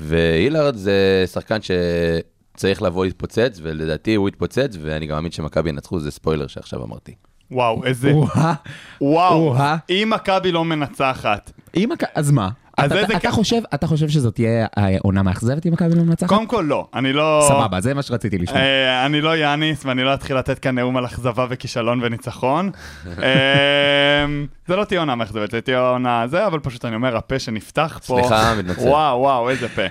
[0.00, 6.10] ואילארד זה שחקן שצריך לבוא להתפוצץ, ולדעתי הוא יתפוצץ, ואני גם מאמין שמכבי ינצחו, זה
[6.10, 7.14] ספוילר שעכשיו אמרתי.
[7.50, 8.12] וואו, איזה...
[9.00, 9.54] וואו.
[9.90, 11.52] אם מכבי לא מנצחת.
[11.76, 12.48] אם אז מה?
[12.78, 13.30] אז אתה, איזה אתה, כיף.
[13.30, 16.28] חושב, אתה חושב שזאת תהיה העונה מאכזבת אם מכבי לא מנצחת?
[16.28, 17.44] קודם כל לא, אני לא...
[17.48, 18.60] סבבה, זה מה שרציתי לשמוע.
[18.60, 22.70] אה, אני לא יאניס ואני לא אתחיל לתת כאן נאום על אכזבה וכישלון וניצחון.
[23.22, 24.24] אה,
[24.66, 28.00] זה לא תהיה עונה מאכזבת, זה תהיה עונה זה, אבל פשוט אני אומר, הפה שנפתח
[28.06, 28.18] פה...
[28.20, 28.88] סליחה, מתנצל.
[28.88, 29.82] וואו, וואו, איזה פה.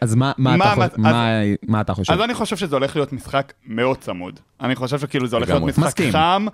[0.00, 2.12] אז מה, מה, מה- אתה, חושב, מה, מה אתה חושב?
[2.12, 4.40] אז אני חושב שזה הולך להיות משחק מאוד צמוד.
[4.60, 5.62] אני חושב שכאילו זה הולך להיות.
[5.62, 6.12] משחק מסכים.
[6.12, 6.46] חם,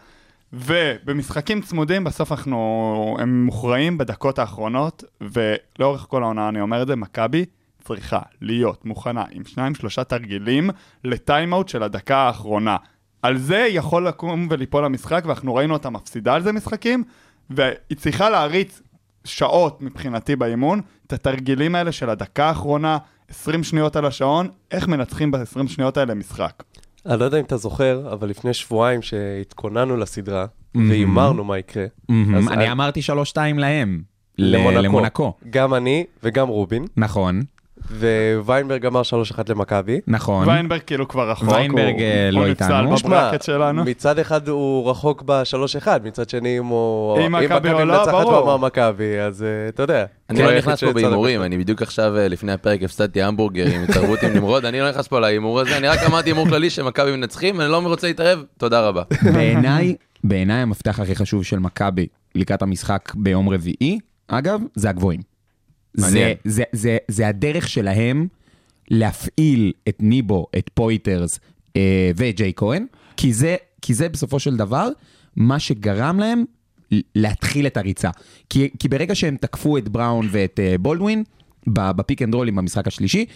[0.53, 3.17] ובמשחקים צמודים בסוף אנחנו...
[3.21, 7.45] הם מוכרעים בדקות האחרונות, ולאורך כל העונה אני אומר את זה, מכבי
[7.85, 10.71] צריכה להיות מוכנה עם שניים שלושה תרגילים
[11.05, 12.77] לטיימאוט של הדקה האחרונה.
[13.23, 17.05] על זה יכול לקום וליפול המשחק, ואנחנו ראינו אותה מפסידה על זה משחקים,
[17.51, 18.83] והיא צריכה להריץ
[19.25, 25.31] שעות מבחינתי באימון, את התרגילים האלה של הדקה האחרונה, 20 שניות על השעון, איך מנצחים
[25.31, 26.63] ב-20 שניות האלה משחק.
[27.07, 30.47] אני לא יודע אם אתה זוכר, אבל לפני שבועיים שהתכוננו לסדרה.
[30.75, 31.85] והימרנו מה יקרה,
[32.51, 33.01] אני אמרתי
[33.35, 34.03] 3-2 להם.
[34.39, 35.33] למונקו.
[35.51, 37.43] גם אני וגם רובין, נכון,
[38.45, 39.05] וויינברג אמר 3-1
[39.49, 40.01] למכבי.
[40.07, 40.49] נכון.
[40.49, 42.97] ויינברג כאילו כבר רחוק, ויינברג, הוא- אה, לא הוא נפסל איתנו.
[42.97, 43.85] בברקט שלנו.
[43.85, 47.19] מצד אחד הוא רחוק ב-3-1, מצד שני אם הוא...
[47.27, 48.35] אם מכבי או לא, מנצחת ברור.
[48.35, 50.05] הוא אמר מכבי, אז אה, אתה יודע.
[50.31, 51.43] אני לא נכנס פה בהימורים.
[51.43, 55.09] אני בדיוק עכשיו, אה, לפני הפרק, הפסדתי המבורגר עם התערבות עם נמרוד, אני לא נכנס
[55.09, 58.81] פה להימור הזה, אני רק אמרתי הימור כללי שמכבי מנצחים, אני לא רוצה להתערב, תודה
[58.89, 59.03] רבה.
[59.35, 65.32] בעיניי, בעיניי המפתח הכי חשוב של מכבי לקראת המשחק ביום רביעי, אגב, זה הגבוהים.
[65.95, 66.35] זה.
[66.45, 68.29] זה, זה, זה הדרך שלהם
[68.91, 71.41] להפעיל את ניבו, את פויטרס
[71.77, 74.89] אה, ואת ג'יי כהן, כי זה, כי זה בסופו של דבר
[75.37, 76.45] מה שגרם להם
[77.15, 78.11] להתחיל את הריצה.
[78.51, 81.25] כי, כי ברגע שהם תקפו את בראון ואת אה, בולדווין,
[81.67, 83.27] ב pick and roll ים במשחק השלישי,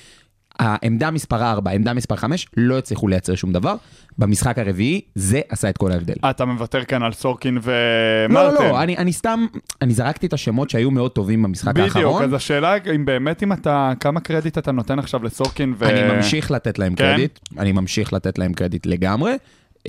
[0.58, 3.74] העמדה מספר 4, העמדה מספר 5, לא הצליחו לייצר שום דבר.
[4.18, 6.14] במשחק הרביעי, זה עשה את כל ההבדל.
[6.30, 8.34] אתה מוותר כאן על סורקין ומרטין.
[8.34, 9.46] לא, לא, אני, אני סתם,
[9.82, 12.22] אני זרקתי את השמות שהיו מאוד טובים במשחק בדיוק, האחרון.
[12.22, 15.84] אז השאלה אם באמת אם אתה, כמה קרדיט אתה נותן עכשיו לסורקין ו...
[15.88, 17.04] אני ממשיך לתת להם כן?
[17.04, 19.32] קרדיט, אני ממשיך לתת להם קרדיט לגמרי,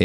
[0.00, 0.04] אמ,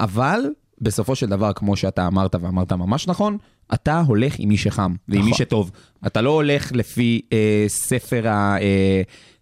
[0.00, 0.40] אבל
[0.80, 3.38] בסופו של דבר, כמו שאתה אמרת ואמרת ממש נכון,
[3.74, 5.38] אתה הולך עם מי שחם ועם מי נכון.
[5.38, 5.70] שטוב.
[6.06, 8.24] אתה לא הולך לפי אה, ספר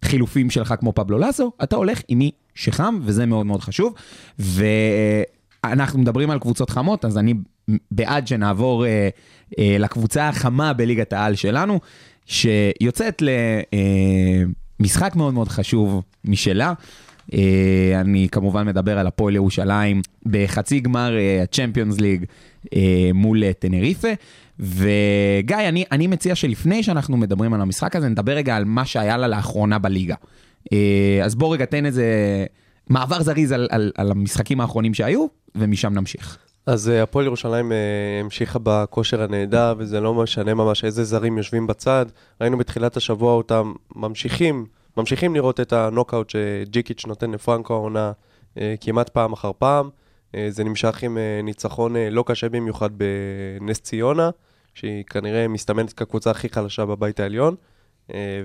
[0.03, 3.93] החילופים שלך כמו פבלו לסו, אתה הולך עם מי שחם, וזה מאוד מאוד חשוב.
[4.39, 7.33] ואנחנו מדברים על קבוצות חמות, אז אני
[7.91, 9.09] בעד שנעבור אה,
[9.59, 11.79] אה, לקבוצה החמה בליגת העל שלנו,
[12.25, 13.23] שיוצאת
[14.79, 16.73] למשחק מאוד מאוד חשוב משלה.
[17.33, 21.17] אה, אני כמובן מדבר על הפועל ירושלים בחצי גמר
[21.99, 22.25] ליג,
[22.75, 24.07] אה, מול אה, טנריפה.
[24.59, 29.17] וגיא, אני, אני מציע שלפני שאנחנו מדברים על המשחק הזה, נדבר רגע על מה שהיה
[29.17, 30.15] לה לאחרונה בליגה.
[31.23, 32.05] אז בוא רגע תן איזה
[32.89, 36.37] מעבר זריז על, על, על המשחקים האחרונים שהיו, ומשם נמשיך.
[36.65, 37.71] אז הפועל ירושלים
[38.23, 42.05] המשיכה בכושר הנהדר, וזה לא משנה ממש איזה זרים יושבים בצד.
[42.41, 44.65] ראינו בתחילת השבוע אותם ממשיכים,
[44.97, 48.11] ממשיכים לראות את הנוקאוט שג'יקיץ' נותן לפרנקו העונה
[48.57, 49.89] אה, כמעט פעם אחר פעם.
[50.35, 54.29] אה, זה נמשך עם אה, ניצחון לא קשה במיוחד בנס ציונה,
[54.73, 57.55] שהיא כנראה מסתמנת כקבוצה הכי חלשה בבית העליון.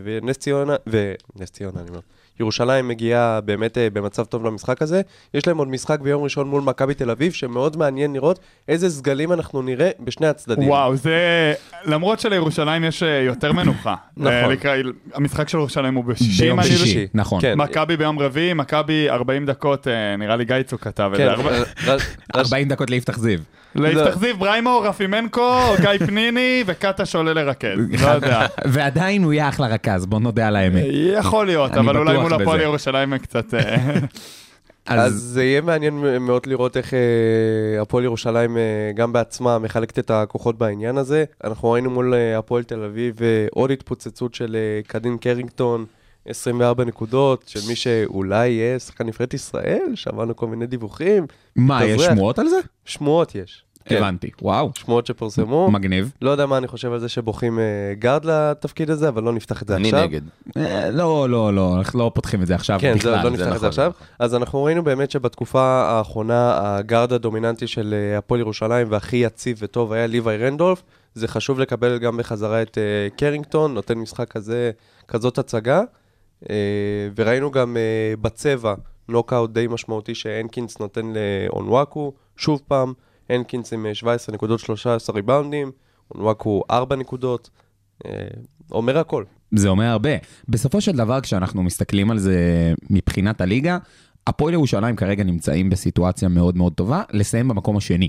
[0.05, 2.01] ונס ציונה, ונס ציונה, אני אומר.
[2.40, 5.00] ירושלים מגיעה באמת אה, במצב טוב למשחק הזה.
[5.35, 9.33] יש להם עוד משחק ביום ראשון מול מכבי תל אביב, שמאוד מעניין לראות איזה סגלים
[9.33, 10.68] אנחנו נראה בשני הצדדים.
[10.68, 11.53] וואו, זה...
[11.85, 13.94] למרות שלירושלים יש אה, יותר מנוחה.
[14.16, 14.33] נכון.
[14.33, 16.42] אה, לקראת- המשחק של ירושלים הוא בשישי.
[16.42, 17.40] ביום שישי, נכון.
[17.40, 17.59] כן.
[17.59, 21.33] מכבי ביום רביעי, מכבי 40 דקות, אה, נראה לי גייצו כתב את כן, זה.
[21.33, 21.96] ארבע- ר- ר-
[22.37, 23.38] ר- 40 דקות ליפתח זיו.
[23.74, 28.02] ליפתח זיו, בריימו, רפימנקו, גיא פניני וקטש עולה לרכז.
[28.02, 28.46] לא יודע.
[28.72, 30.85] ועדיין הוא יהיה אחלה רכז, בוא נודה על האמת.
[31.18, 32.61] יכול להיות, אבל אולי מול הפועל.
[32.61, 33.54] ירושלים קצת...
[33.54, 33.76] אה,
[34.87, 38.62] אז אז זה יהיה מעניין מאוד לראות איך אה, הפועל ירושלים אה,
[38.94, 41.24] גם בעצמה מחלקת את הכוחות בעניין הזה.
[41.44, 45.85] אנחנו ראינו מול אה, הפועל תל אביב אה, עוד התפוצצות של אה, קדין קרינגטון,
[46.26, 51.26] 24 נקודות, של מי שאולי יהיה שחקן נבחרת ישראל, שמענו כל מיני דיווחים.
[51.56, 52.12] מה, יש תבריח.
[52.12, 52.59] שמועות על זה?
[52.85, 53.64] שמועות יש.
[53.85, 55.70] כן, הבנתי, וואו, שמועות שפורסמו.
[55.70, 56.12] מגניב.
[56.22, 57.64] לא יודע מה אני חושב על זה שבוחרים אה,
[57.98, 60.02] גארד לתפקיד הזה, אבל לא נפתח את זה אני עכשיו.
[60.02, 60.20] נגד.
[60.56, 63.24] אה, לא, לא, לא, אנחנו לא פותחים את זה עכשיו כן, זה, בכלל.
[63.24, 63.90] לא נפתח את נכון, זה עכשיו.
[63.90, 64.06] נכון.
[64.18, 69.92] אז אנחנו ראינו באמת שבתקופה האחרונה, הגארד הדומיננטי של אה, הפועל ירושלים והכי יציב וטוב
[69.92, 70.83] היה ליוואי רנדולף.
[71.14, 72.78] זה חשוב לקבל גם בחזרה את
[73.16, 74.70] קרינגטון, נותן משחק כזה,
[75.09, 75.83] כזאת הצגה.
[76.50, 78.74] אה, וראינו גם אה, בצבע
[79.09, 82.92] נוקאוט די משמעותי שהנקינס נותן לאונוואקו, שוב פעם,
[83.31, 85.72] הנקינס עם אה, 17 נקודות, 13 ריבאונדים,
[86.14, 87.50] אונוואקו 4 נקודות,
[88.07, 88.11] אה,
[88.72, 89.24] אומר הכל.
[89.55, 90.11] זה אומר הרבה.
[90.48, 93.79] בסופו של דבר, כשאנחנו מסתכלים על זה מבחינת הליגה,
[94.26, 98.09] הפועל ירושלים כרגע נמצאים בסיטואציה מאוד מאוד טובה, לסיים במקום השני.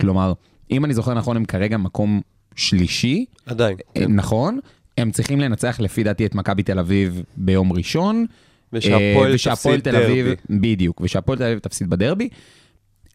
[0.00, 0.32] כלומר,
[0.70, 2.20] אם אני זוכר נכון, הם כרגע מקום
[2.54, 3.76] שלישי, עדיין.
[3.96, 4.58] אה, נכון?
[4.98, 8.26] הם צריכים לנצח לפי דעתי את מכבי תל אביב ביום ראשון.
[8.72, 10.58] ושהפועל אה, תפסיד תל אביב, דרבי.
[10.60, 12.28] בדיוק, ושהפועל תל אביב תפסיד בדרבי.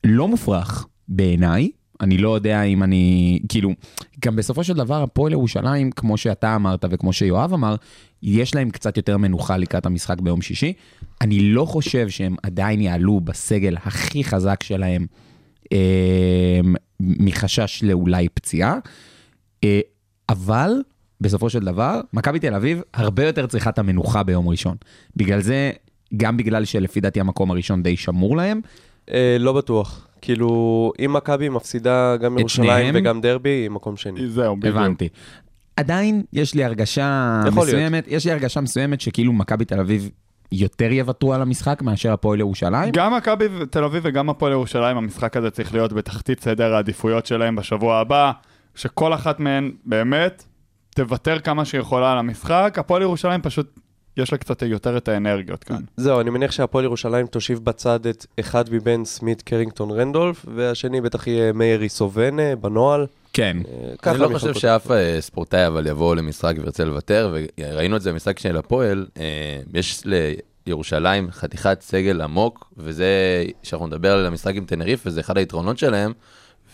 [0.03, 1.69] לא מופרך בעיניי,
[2.01, 3.71] אני לא יודע אם אני, כאילו,
[4.25, 7.75] גם בסופו של דבר הפועל ירושלים, כמו שאתה אמרת וכמו שיואב אמר,
[8.23, 10.73] יש להם קצת יותר מנוחה לקראת המשחק ביום שישי.
[11.21, 15.05] אני לא חושב שהם עדיין יעלו בסגל הכי חזק שלהם
[15.73, 16.59] אה,
[16.99, 18.77] מחשש לאולי פציעה,
[19.63, 19.79] אה,
[20.29, 20.71] אבל
[21.21, 24.75] בסופו של דבר, מכבי תל אביב הרבה יותר צריכה את המנוחה ביום ראשון.
[25.15, 25.71] בגלל זה,
[26.17, 28.61] גם בגלל שלפי דעתי המקום הראשון די שמור להם,
[29.11, 30.07] אה, לא בטוח.
[30.21, 32.95] כאילו, אם מכבי מפסידה גם ירושלים?
[32.97, 34.27] וגם דרבי, היא מקום שני.
[34.27, 34.75] זהו, בדיוק.
[34.75, 35.09] הבנתי.
[35.75, 37.67] עדיין יש לי הרגשה יכול להיות.
[37.67, 40.09] מסוימת, יש לי הרגשה מסוימת שכאילו מכבי תל אביב
[40.51, 42.91] יותר יוותרו על המשחק מאשר הפועל ירושלים.
[42.91, 47.55] גם מכבי תל אביב וגם הפועל ירושלים, המשחק הזה צריך להיות בתחתית סדר העדיפויות שלהם
[47.55, 48.31] בשבוע הבא,
[48.75, 50.43] שכל אחת מהן באמת
[50.95, 52.75] תוותר כמה שהיא יכולה על המשחק.
[52.77, 53.79] הפועל ירושלים פשוט,
[54.17, 55.81] יש לה קצת יותר את האנרגיות כאן.
[55.97, 61.27] זהו, אני מניח שהפועל ירושלים תושיב בצד את אחד מבין סמית, קרינגטון, רנדולף, והשני בטח
[61.27, 63.05] יהיה מאיר איסובנה בנוהל.
[63.33, 63.57] כן.
[64.05, 68.11] אה, אני לא חושב שאף אה, ספורטאי אבל יבוא למשחק וירצה לוותר, וראינו את זה
[68.11, 70.03] במשחק של הפועל, אה, יש
[70.65, 76.13] לירושלים חתיכת סגל עמוק, וזה, כשאנחנו נדבר על המשחק עם טנריף, וזה אחד היתרונות שלהם,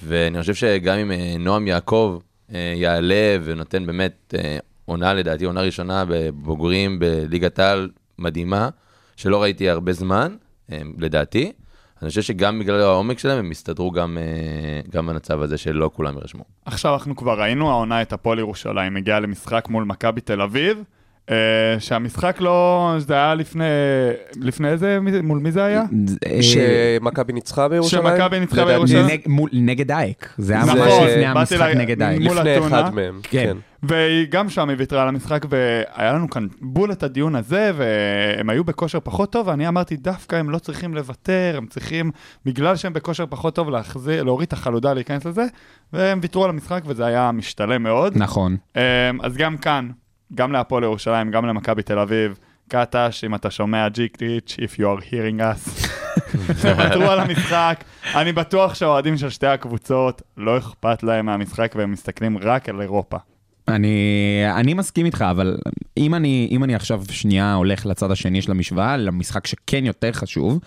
[0.04, 5.62] ואני חושב שגם אם אה, נועם יעקב אה, יעלה ונותן באמת אה, עונה, לדעתי עונה
[5.62, 8.70] ראשונה בבוגרים בליגת העל מדהימה,
[9.16, 10.36] שלא ראיתי הרבה זמן,
[10.72, 11.52] אה, לדעתי.
[12.02, 16.16] אני חושב שגם בגלל העומק שלהם הם יסתדרו גם, אה, גם במצב הזה שלא כולם
[16.16, 16.44] יירשמו.
[16.66, 20.84] עכשיו אנחנו כבר ראינו העונה את הפועל ירושלים, מגיעה למשחק מול מכבי תל אביב,
[21.32, 21.36] אה,
[21.80, 23.64] שהמשחק לא, זה היה לפני,
[24.42, 25.84] לפני איזה, מול מי זה היה?
[26.28, 28.04] אה, שמכבי ניצחה בירושלים?
[28.18, 29.06] שמכבי ניצחה בירושלים?
[29.06, 32.22] נג- מול- נגד אייק, זה היה נכון, ממש לפני המשחק נגד אייק.
[32.22, 32.82] מול לפני אתונה.
[32.82, 33.44] אחד מהם, כן.
[33.54, 33.58] כן.
[33.84, 38.50] והיא גם שם היא ויתרה על המשחק, והיה לנו כאן בול את הדיון הזה, והם
[38.50, 42.12] היו בכושר פחות טוב, ואני אמרתי, דווקא הם לא צריכים לוותר, הם צריכים,
[42.46, 45.46] בגלל שהם בכושר פחות טוב, להחזיר, להוריד את החלודה, להיכנס לזה,
[45.94, 48.14] והם ויתרו על המשחק, וזה היה משתלם מאוד.
[48.16, 48.58] נכון.
[48.76, 48.82] אמ,
[49.24, 49.90] אז גם כאן,
[50.36, 55.04] גם להפועל ירושלים, גם למכבי תל אביב, קטש, אם אתה שומע ג'יק-טיץ', if you are
[55.04, 55.88] hearing us,
[56.62, 57.84] תוותרו על המשחק.
[58.16, 63.18] אני בטוח שהאוהדים של שתי הקבוצות, לא אכפת להם מהמשחק והם מסתכלים רק על אירופה.
[63.68, 65.58] אני, אני מסכים איתך, אבל
[65.98, 70.60] אם אני, אם אני עכשיו שנייה הולך לצד השני של המשוואה, למשחק שכן יותר חשוב,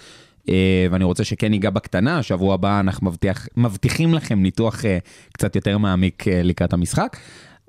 [0.48, 4.98] אה, ואני רוצה שכן ניגע בקטנה, שבוע הבא אנחנו מבטיח, מבטיחים לכם ניתוח אה,
[5.32, 7.16] קצת יותר מעמיק אה, לקראת המשחק.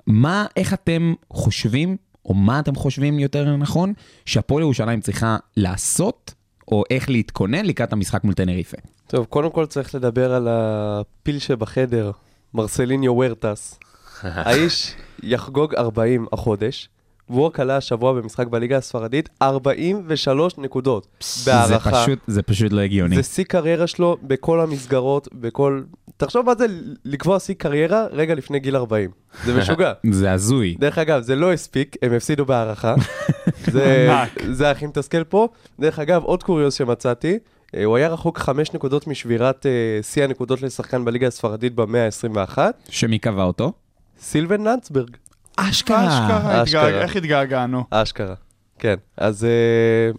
[0.06, 3.92] מה, איך אתם חושבים, או מה אתם חושבים יותר נכון,
[4.26, 6.34] שהפועל ירושלים צריכה לעשות,
[6.68, 8.76] או איך להתכונן לקראת המשחק מול טנריפה?
[9.06, 12.10] טוב, קודם כל צריך לדבר על הפיל שבחדר,
[12.54, 13.78] מרסליניו ורטס.
[14.22, 16.88] האיש יחגוג 40 החודש,
[17.30, 21.06] והוא רק עלה השבוע במשחק בליגה הספרדית 43 נקודות.
[21.46, 21.90] בהערכה.
[21.90, 23.16] זה פשוט, זה פשוט לא הגיוני.
[23.16, 25.82] זה שיא קריירה שלו בכל המסגרות, בכל...
[26.16, 26.66] תחשוב מה זה
[27.04, 29.10] לקבוע שיא קריירה רגע לפני גיל 40.
[29.44, 29.92] זה משוגע.
[30.10, 30.76] זה הזוי.
[30.78, 32.94] דרך אגב, זה לא הספיק, הם הפסידו בהערכה.
[33.72, 34.10] זה.
[34.50, 35.48] זה הכי מתסכל פה.
[35.80, 37.38] דרך אגב, עוד קוריוז שמצאתי,
[37.76, 39.70] אה, הוא היה רחוק חמש נקודות משבירת אה,
[40.02, 43.72] שיא הנקודות לשחקן בליגה הספרדית במאה ה-21, שמי קבע אותו?
[44.20, 45.16] סילבן לנצברג.
[45.56, 46.08] אשכרה.
[46.08, 46.88] אשכרה, אשכרה.
[46.88, 47.84] איך התגעגענו?
[47.90, 48.34] אשכרה.
[48.78, 50.10] כן, אז אה,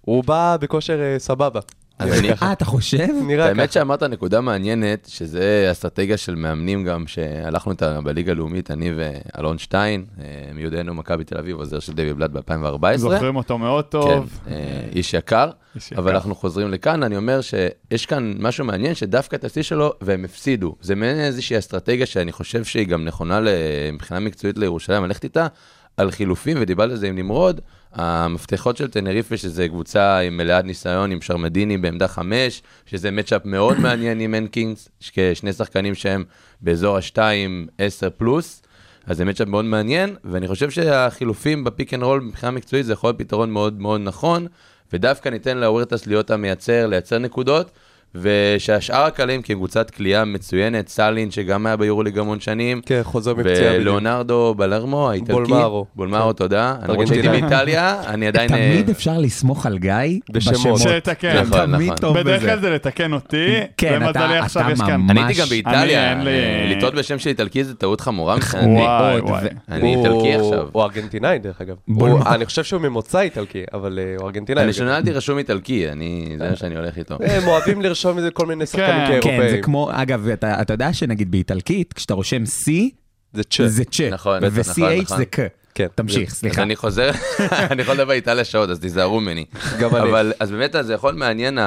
[0.00, 1.60] הוא בא בכושר אה, סבבה.
[2.00, 3.06] אז אני- אה, אתה חושב?
[3.26, 3.72] נראה האמת ככה.
[3.72, 10.04] שאמרת נקודה מעניינת, שזה אסטרטגיה של מאמנים גם, שהלכנו איתה בליגה הלאומית, אני ואלון שטיין,
[10.20, 12.96] אה, מיודענו מכבי תל אביב, עוזר של דבי בלאט ב-2014.
[12.96, 14.38] זוכרים אותו מאוד כן, טוב.
[14.50, 14.54] אה,
[14.94, 15.50] איש יקר,
[15.98, 16.10] אבל.
[16.14, 20.74] אנחנו חוזרים לכאן, אני אומר שיש כאן משהו מעניין, שדווקא את השיא שלו, והם הפסידו.
[20.80, 23.40] זה מעין איזושהי אסטרטגיה שאני חושב שהיא גם נכונה
[23.92, 25.46] מבחינה מקצועית לירושלים, ללכת איתה,
[25.96, 27.60] על חילופים, ודיברתי על זה עם נמרוד,
[27.92, 33.80] המפתחות של טנריפה, שזה קבוצה עם מלאת ניסיון, עם שרמדיני בעמדה חמש, שזה מצ'אפ מאוד
[33.84, 34.88] מעניין עם הנקינגס,
[35.34, 36.24] שני שחקנים שהם
[36.60, 38.62] באזור השתיים, עשר פלוס.
[39.06, 43.08] אז זה מצ'אפ מאוד מעניין, ואני חושב שהחילופים בפיק אנד רול מבחינה מקצועית זה יכול
[43.08, 44.46] להיות פתרון מאוד מאוד נכון,
[44.92, 47.70] ודווקא ניתן לאוורטס להיות המייצר, לייצר נקודות,
[48.14, 53.56] ושהשאר הקלים כקבוצת כליאה מצוינת, סאלין שגם היה ביורוליג המון שנים, כן, חוזר מפציעה.
[53.70, 53.80] בדיוק.
[53.82, 55.86] ולאונרדו בלרמו האיטלקי, בולמרו.
[55.94, 57.50] בולמרו, תודה, למרות שהייתי ארגנטינאי.
[57.50, 58.54] באיטליה, אני עדיין...
[58.54, 59.92] אה, תמיד אפשר לסמוך על גיא
[60.30, 60.80] בשמות.
[60.80, 61.40] שתקן.
[61.42, 61.96] נכון, תמיד נכון.
[61.96, 62.24] טוב בזה.
[62.24, 63.46] בדרך כלל זה לתקן אותי,
[63.76, 65.00] כן, אתה- למזלי עכשיו אתה יש כאן...
[65.00, 68.66] ממש- אני הייתי גם באיטליה, אה, לטעות בשם של איטלקי זה טעות חמורה מבחינתי.
[68.82, 69.46] וואי, וואי.
[69.68, 70.68] אני איטלקי עכשיו.
[70.72, 71.74] הוא ארגנטינאי, דרך אגב.
[72.26, 74.64] אני חושב שהוא ממוצא איטלקי, אבל אה, הוא ארגנטינאי.
[74.64, 77.16] אני שנולדתי רשום איטלקי, אני, זה מה שאני הולך איתו.
[77.20, 79.62] הם אוהבים לרשום איזה כל מיני שחקנים כן, כן, זה כאירופאים.
[79.62, 82.70] כמו, אגב, אתה, אתה יודע שנגיד באיטלקית, כשאתה רושם C,
[83.32, 83.68] זה צ'ה.
[83.68, 85.16] זה צ', נכון, נכון, ו-CH נכון.
[85.18, 85.38] זה ק.
[85.74, 85.86] כן.
[85.94, 86.62] תמשיך, סליחה.
[86.62, 87.10] אני חוזר,
[87.70, 89.44] אני יכול לדבר איטליה שעות, אז תיזהרו ממני.
[89.80, 90.08] גם אני.
[90.08, 91.58] אבל, אז באמת, זה יכול מעניין,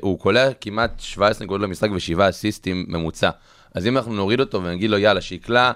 [0.00, 3.30] הוא קולע כמעט 17 נקודות למשחק ושבעה אסיסטים ממוצע.
[3.74, 5.72] אז אם אנחנו נוריד אותו ונגיד לו, יאללה, שיקלע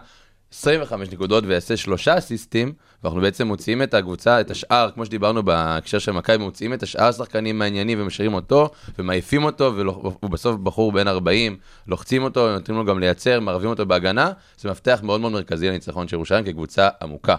[0.52, 5.98] 25 נקודות ויעשה שלושה אסיסטים, ואנחנו בעצם מוציאים את הקבוצה, את השאר, כמו שדיברנו בהקשר
[5.98, 11.08] של מכבי, מוציאים את השאר השחקנים מעניינים ומשאירים אותו, ומעיפים אותו, והוא בסוף בחור בן
[11.08, 11.56] 40,
[11.86, 16.08] לוחצים אותו, נותנים לו גם לייצר, מערבים אותו בהגנה, זה מפתח מאוד מאוד מרכזי לניצחון
[16.08, 17.36] של ירושלים כקבוצה עמוקה.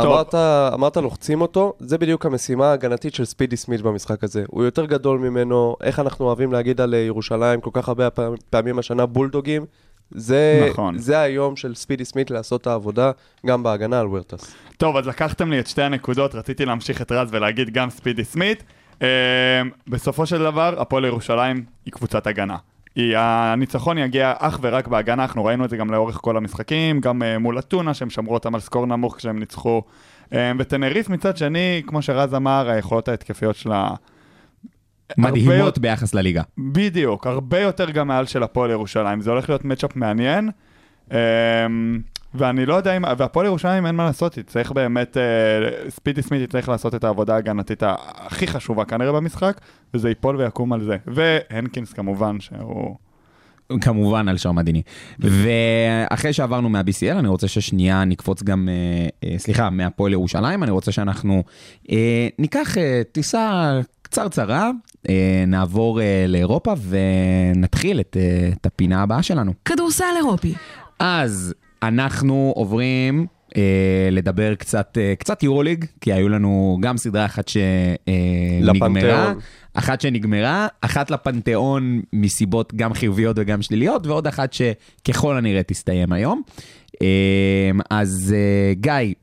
[0.00, 0.34] אמרת,
[0.74, 4.44] אמרת לוחצים אותו, זה בדיוק המשימה ההגנתית של ספידי סמית במשחק הזה.
[4.48, 8.08] הוא יותר גדול ממנו, איך אנחנו אוהבים להגיד על אה, ירושלים כל כך הרבה
[8.50, 9.66] פעמים השנה בולדוגים.
[10.10, 10.98] זה, נכון.
[10.98, 13.10] זה היום של ספידי סמית לעשות את העבודה
[13.46, 14.54] גם בהגנה על ורטס.
[14.76, 18.62] טוב, אז לקחתם לי את שתי הנקודות, רציתי להמשיך את רז ולהגיד גם ספידי סמית.
[19.02, 19.08] אה,
[19.88, 22.56] בסופו של דבר, הפועל ירושלים היא קבוצת הגנה.
[22.96, 27.22] היא, הניצחון יגיע אך ורק בהגנה, אנחנו ראינו את זה גם לאורך כל המשחקים, גם
[27.22, 29.82] אה, מול אתונה, שהם שמרו אותם על סקור נמוך כשהם ניצחו.
[30.32, 33.90] אה, וטנריף מצד שני, כמו שרז אמר, היכולות ההתקפיות שלה...
[35.10, 36.42] הרבה מדהימות יותר- ביחס לליגה.
[36.58, 39.20] בדיוק, הרבה יותר גם מעל של הפועל ירושלים.
[39.20, 40.50] זה הולך להיות מצ'אפ מעניין.
[41.12, 41.16] אמ,
[42.34, 45.22] ואני לא יודע אם, והפועל ירושלים אין מה לעשות, צריך באמת, אה,
[45.90, 49.60] ספידי סמית יצטרך לעשות את העבודה ההגנתית הכי חשובה כנראה במשחק,
[49.94, 50.96] וזה ייפול ויקום על זה.
[51.06, 52.96] והנקינס כמובן, שהוא...
[53.80, 54.82] כמובן על שרמדיני.
[55.18, 60.92] ואחרי שעברנו מה-BCL, אני רוצה ששנייה נקפוץ גם, אה, אה, סליחה, מהפועל ירושלים, אני רוצה
[60.92, 61.42] שאנחנו
[62.38, 62.74] ניקח
[63.12, 63.72] טיסה
[64.14, 64.70] קצרצרה,
[65.08, 69.52] אה, נעבור אה, לאירופה ונתחיל את, אה, את הפינה הבאה שלנו.
[69.64, 70.54] כדורסל אירופי.
[70.98, 77.48] אז אנחנו עוברים אה, לדבר קצת, אה, קצת יורוליג, כי היו לנו גם סדרה אחת
[77.48, 79.38] שנגמרה, לפנתיאון.
[79.74, 86.42] אחת שנגמרה, אחת לפנתיאון מסיבות גם חיוביות וגם שליליות, ועוד אחת שככל הנראה תסתיים היום.
[87.02, 89.14] אה, אז אה, גיא,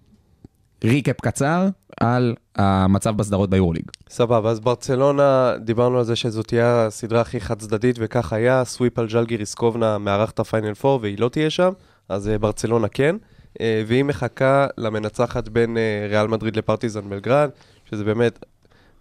[0.83, 1.67] recap קצר
[1.99, 3.83] על המצב בסדרות ביורוליג.
[4.09, 8.99] סבבה, אז ברצלונה, דיברנו על זה שזאת תהיה הסדרה הכי חד צדדית, וכך היה, sweep
[8.99, 11.71] על ז'לגיריס קובנה מארחת ה final 4 והיא לא תהיה שם,
[12.09, 13.15] אז אה, ברצלונה כן,
[13.61, 17.49] אה, והיא מחכה למנצחת בין אה, ריאל מדריד לפרטיזן בלגרד,
[17.85, 18.45] שזה באמת,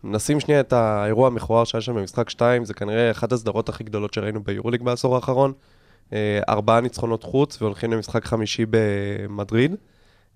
[0.05, 4.15] נשים שנייה את האירוע המכוער שהיה שם במשחק 2, זה כנראה אחת הסדרות הכי גדולות
[4.15, 5.53] שראינו ביורוליג בעשור האחרון,
[6.49, 9.77] ארבעה ניצחונות חוץ והולכים למשחק חמישי במדריד.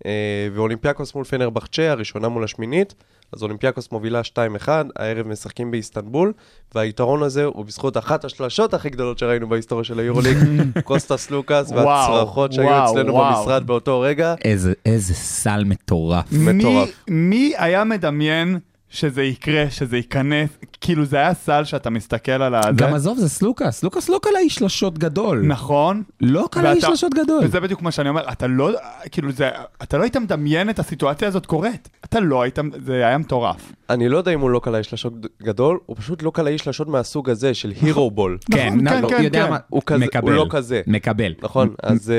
[0.07, 2.94] אה, ואולימפיאקוס מול פנרבחצ'ה, הראשונה מול השמינית.
[3.33, 4.20] אז אולימפיאקוס מובילה
[4.64, 6.33] 2-1, הערב משחקים באיסטנבול,
[6.74, 10.37] והיתרון הזה הוא בזכות אחת השלשות הכי גדולות שראינו בהיסטוריה של היורוליג,
[10.85, 13.37] קוסטס סלוקאס והצרחות שהיו וואו, אצלנו וואו.
[13.37, 14.35] במשרד באותו רגע.
[14.44, 16.24] איזה, איזה סל מטורף.
[16.33, 16.88] מטורף.
[17.09, 18.59] מי, מי היה מדמיין
[18.94, 20.50] שזה יקרה, שזה ייכנס?
[20.80, 22.68] כאילו זה היה סל שאתה מסתכל על הזה.
[22.76, 23.83] גם עזוב, זה סלוקאס.
[23.85, 25.42] סלוקאס לא קלעי שלשות גדול.
[25.46, 26.02] נכון.
[26.20, 27.40] לא קלעי ואתה- שלשות גדול.
[27.44, 28.70] וזה בדיוק מה שאני אומר, אתה לא,
[29.11, 29.50] כאילו זה,
[29.83, 31.88] אתה לא היית מדמיין את הסיטואציה הזאת קורית.
[32.04, 33.72] אתה לא היית, זה היה מטורף.
[33.90, 37.30] אני לא יודע אם הוא לא קלעי שלשות גדול, הוא פשוט לא קלעי שלשות מהסוג
[37.30, 38.38] הזה של הירו בול.
[38.52, 39.50] כן, נכון, נ- כן, לא, כן, יודע כן.
[39.50, 40.30] מה, הוא כזה- הוא.
[40.30, 40.80] לא כזה.
[40.87, 41.35] מקבל.
[41.42, 42.11] נכון, אז...
[42.11, 42.16] אה,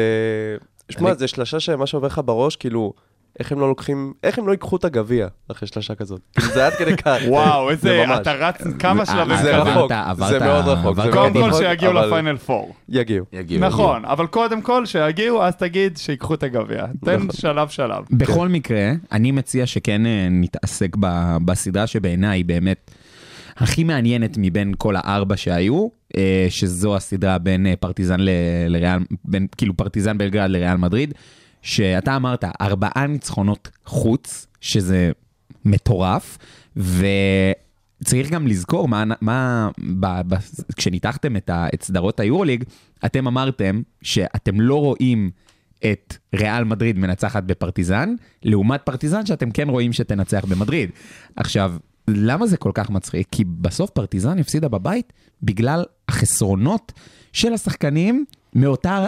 [0.89, 2.93] שמע, אני- זה שלשה שמה שעובר לך בראש, כאילו,
[3.39, 6.21] איך הם לא לוקחים, איך הם לא ייקחו את הגביע אחרי שלשה כזאת?
[6.37, 7.17] כאילו, זה עד כדי כך.
[7.27, 8.15] וואו, זה איזה.
[8.15, 9.75] אתה רץ כמה שלבים אה, זה קדימה.
[9.75, 9.91] רחוק,
[10.29, 12.75] זה מאוד רחוק, זה קודם כל שיגיעו לפיינל פור.
[12.89, 13.25] יגיעו.
[13.33, 13.61] יגיעו.
[13.61, 16.85] נכון, אבל קודם כל שיגיעו, אז תגיד שיקחו את הגביע.
[17.05, 17.31] תן נכון.
[17.31, 18.03] שלב שלב.
[18.11, 20.95] בכל מקרה, אני מציע שכן אה, נתעסק
[21.45, 22.91] בסדרה שבעיניי היא באמת
[23.57, 28.29] הכי מעניינת מבין כל הארבע שהיו, אה, שזו הסדרה בין פרטיזן ל-
[28.67, 31.13] לריאל, בין כאילו פרטיזן בלגרד לריאל מדריד,
[31.65, 35.11] שאתה אמרת, ארבעה ניצחונות חוץ, שזה
[35.65, 36.37] מטורף,
[36.75, 40.35] וצריך גם לזכור מה, מה ב, ב,
[40.75, 42.63] כשניתחתם את, ה, את סדרות היורוליג,
[43.05, 45.31] אתם אמרתם שאתם לא רואים
[45.91, 50.89] את ריאל מדריד מנצחת בפרטיזן, לעומת פרטיזן שאתם כן רואים שתנצח במדריד.
[51.35, 51.73] עכשיו,
[52.07, 53.27] למה זה כל כך מצחיק?
[53.31, 56.93] כי בסוף פרטיזן הפסידה בבית בגלל החסרונות
[57.33, 58.25] של השחקנים
[58.55, 59.07] מאותה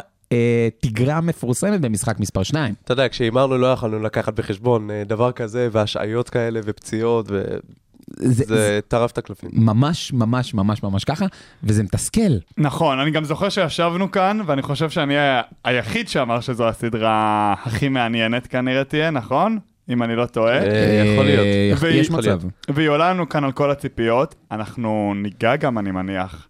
[0.81, 2.73] תגרה מפורסמת במשחק מספר 2.
[2.83, 8.79] אתה יודע, כשהימרנו לא יכולנו לקחת בחשבון אה, דבר כזה, והשעיות כאלה, ופציעות, זה, וזה
[8.87, 9.49] טרף את הקלפים.
[9.53, 11.25] ממש ממש ממש ממש ככה,
[11.63, 12.21] וזה מתסכל.
[12.57, 17.89] נכון, אני גם זוכר שישבנו כאן, ואני חושב שאני ה- היחיד שאמר שזו הסדרה הכי
[17.89, 19.59] מעניינת כנראה תהיה, נכון?
[19.89, 20.57] אם אני לא טועה.
[20.57, 21.45] אה, יכול להיות.
[21.83, 22.39] אה, יש מצב.
[22.69, 24.35] והיא עולה לנו כאן על כל הציפיות.
[24.51, 26.47] אנחנו ניגע גם, אני מניח,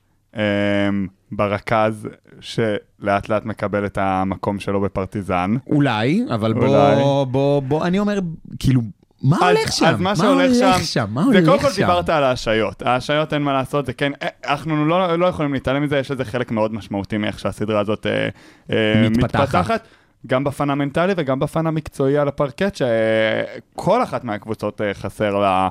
[1.31, 2.07] ברכז
[2.39, 5.55] שלאט לאט מקבל את המקום שלו בפרטיזן.
[5.67, 6.95] אולי, אבל בוא, אולי.
[7.31, 8.19] בוא, בוא, אני אומר,
[8.59, 8.81] כאילו,
[9.23, 9.85] מה אז- הולך שם?
[9.85, 11.05] אז מה שהולך שם, שם?
[11.09, 11.67] מה זה קודם כל?
[11.75, 12.81] דיברת על ההשעיות.
[12.81, 16.25] ההשעיות אין מה לעשות, זה כן, אה, אנחנו לא, לא יכולים להתעלם מזה, יש לזה
[16.25, 18.29] חלק מאוד משמעותי מאיך שהסדרה הזאת אה,
[18.71, 19.41] אה, מתפתחת.
[19.41, 19.87] מתפתחת.
[20.27, 25.69] גם בפן המנטלי וגם בפן המקצועי על הפרקט, שכל אחת מהקבוצות חסר לה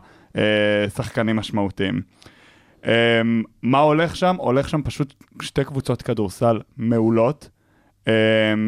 [0.96, 2.00] שחקנים משמעותיים.
[2.87, 3.20] אה,
[3.62, 4.37] מה הולך שם?
[4.38, 7.49] הולך שם פשוט שתי קבוצות כדורסל מעולות,
[8.09, 8.12] אה,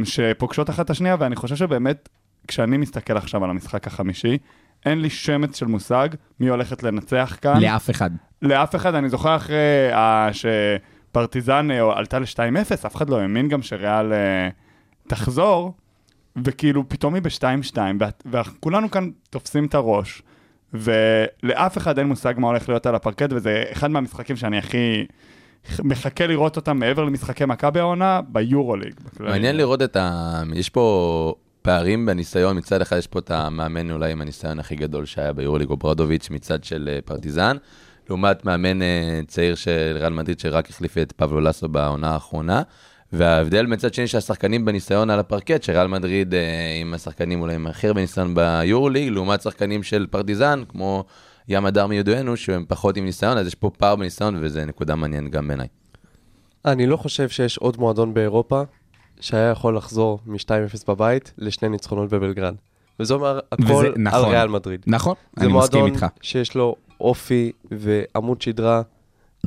[0.04, 2.08] שפוגשות אחת את השנייה, ואני חושב שבאמת,
[2.48, 4.38] כשאני מסתכל עכשיו על המשחק החמישי,
[4.86, 6.08] אין לי שמץ של מושג
[6.40, 7.60] מי הולכת לנצח כאן.
[7.60, 8.10] לאף אחד.
[8.42, 9.96] לאף אחד, אני זוכר אחרי uh,
[10.32, 15.74] שפרטיזן uh, עלתה ל-2-0, אף אחד לא האמין גם שריאל uh, תחזור,
[16.44, 17.78] וכאילו פתאום היא ב-2-2,
[18.26, 20.22] וכולנו כאן תופסים את הראש,
[20.74, 25.06] ולאף אחד אין מושג מה הולך להיות על הפרקט, וזה אחד מהמשחקים שאני הכי
[25.84, 28.94] מחכה לראות אותם מעבר למשחקי מכבי העונה, ביורוליג.
[29.20, 30.42] מעניין לראות את ה...
[30.54, 35.06] יש פה פערים בניסיון, מצד אחד יש פה את המאמן אולי עם הניסיון הכי גדול
[35.06, 37.56] שהיה ביורוליג, אוברדוביץ', מצד של אה, פרטיזן,
[38.08, 42.62] לעומת מאמן אה, צעיר של ריאל מדריד שרק החליף את פבלו לסו בעונה האחרונה.
[43.12, 46.40] וההבדל מצד שני שהשחקנים בניסיון על הפרקט, שריאל מדריד אה,
[46.80, 51.04] עם השחקנים אולי עם הכי הרבה ניסיון ביורוליג, לעומת שחקנים של פרטיזן, כמו
[51.48, 55.30] ים הדר מיודענו, שהם פחות עם ניסיון, אז יש פה פער בניסיון, וזה נקודה מעניינת
[55.30, 55.66] גם בעיניי.
[56.64, 58.62] אני לא חושב שיש עוד מועדון באירופה
[59.20, 60.48] שהיה יכול לחזור מ-2-0
[60.88, 62.54] בבית לשני ניצחונות בבלגרד.
[63.00, 64.28] וזה אומר הכל וזה- על נכון.
[64.28, 64.80] ריאל מדריד.
[64.86, 66.06] נכון, זה אני מסכים מועדון איתך.
[66.22, 68.82] שיש לו אופי ועמוד שדרה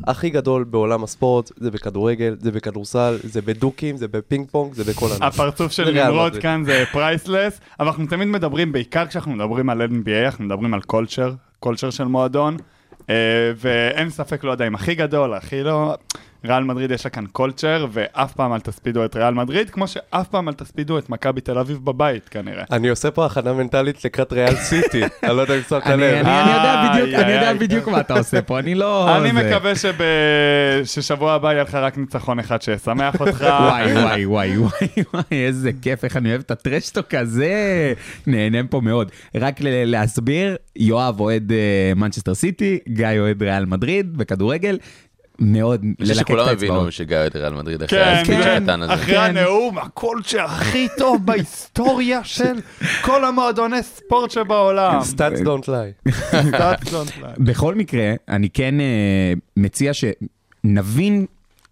[0.04, 5.06] הכי גדול בעולם הספורט, זה בכדורגל, זה בכדורסל, זה בדוקים, זה בפינג פונג, זה בכל
[5.12, 5.21] ענף.
[5.21, 6.36] הפרצוף של נמרוד.
[6.36, 10.82] כאן זה priceless, אבל אנחנו תמיד מדברים, בעיקר כשאנחנו מדברים על NBA, אנחנו מדברים על
[10.82, 12.58] culture, culture של מועדון,
[13.10, 13.15] אה,
[13.58, 15.95] ואין ספק, לא יודע אם הכי גדול, הכי לא,
[16.45, 20.27] ריאל מדריד יש לה כאן culture, ואף פעם אל תספידו את ריאל מדריד, כמו שאף
[20.27, 22.63] פעם אל תספידו את מכבי תל אביב בבית כנראה.
[22.71, 26.25] אני עושה פה הכנה מנטלית לקראת ריאל סיטי, אני לא יודע אם שמת אני לב.
[26.27, 29.08] אני- יודע בדיוק, מה אתה עושה פה, אני לא...
[29.17, 29.95] אני מקווה שב...
[30.86, 33.41] ששבוע הבא יהיה לך רק ניצחון אחד שישמח אותך.
[33.62, 34.58] וואי וואי וואי
[35.13, 37.94] וואי איזה כיף, איך אני אוהב את ה trash talk הזה,
[38.27, 39.12] נהנה פה מאוד.
[39.35, 41.58] רק להסביר, יואב אוהד אה,
[41.96, 44.77] מנצ'סטר סיטי, גיא אוהד ריאל מדריד בכדורגל,
[45.40, 46.71] מאוד אני חושב ללקק את שכולם האצבעות.
[46.71, 48.63] הבינו שגיא את ריאל מדריד אחרי כן, ה speech כן.
[48.63, 48.94] הקטן הזה.
[48.94, 49.21] אחרי כן.
[49.21, 52.54] הנאום, ה culture הכי טוב בהיסטוריה של
[53.02, 55.04] כל המועדוני ספורט שבעולם.
[55.04, 57.25] Stats don't lie.
[57.25, 57.40] Stats don't lie.
[57.40, 61.25] בכל מקרה, אני כן אה, מציע שנבין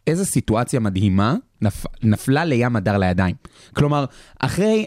[0.07, 3.36] איזה סיטואציה מדהימה נפ, נפלה לים מדר לידיים.
[3.74, 4.05] כלומר,
[4.39, 4.86] אחרי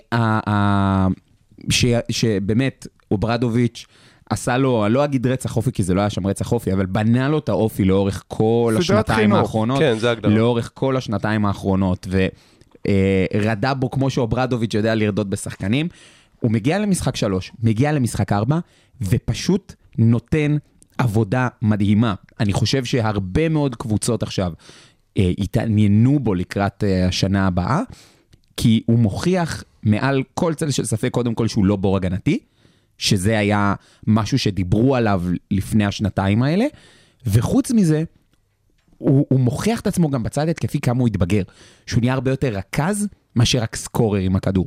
[2.10, 3.86] שבאמת, אוברדוביץ'
[4.32, 6.86] עשה לו, אני לא אגיד רצח אופי, כי זה לא היה שם רצח אופי, אבל
[6.86, 9.38] בנה לו את האופי לאורך כל השנתיים חינוך.
[9.38, 9.78] האחרונות.
[9.78, 10.34] כן, זה ההגדרה.
[10.34, 12.06] לאורך כל השנתיים האחרונות,
[13.34, 15.88] ורדה בו כמו שאוברדוביץ' יודע לרדות בשחקנים.
[16.40, 18.58] הוא מגיע למשחק שלוש, מגיע למשחק ארבע,
[19.00, 20.56] ופשוט נותן
[20.98, 22.14] עבודה מדהימה.
[22.40, 24.52] אני חושב שהרבה מאוד קבוצות עכשיו
[25.18, 27.80] אה, התעניינו בו לקראת אה, השנה הבאה,
[28.56, 32.38] כי הוא מוכיח מעל כל צל של ספק, קודם כל שהוא לא בור הגנתי,
[33.02, 33.74] שזה היה
[34.06, 36.64] משהו שדיברו עליו לפני השנתיים האלה,
[37.26, 38.04] וחוץ מזה,
[38.98, 41.42] הוא, הוא מוכיח את עצמו גם בצד התקפי כמה הוא התבגר,
[41.86, 44.66] שהוא נהיה הרבה יותר רכז מאשר רק סקורר עם הכדור.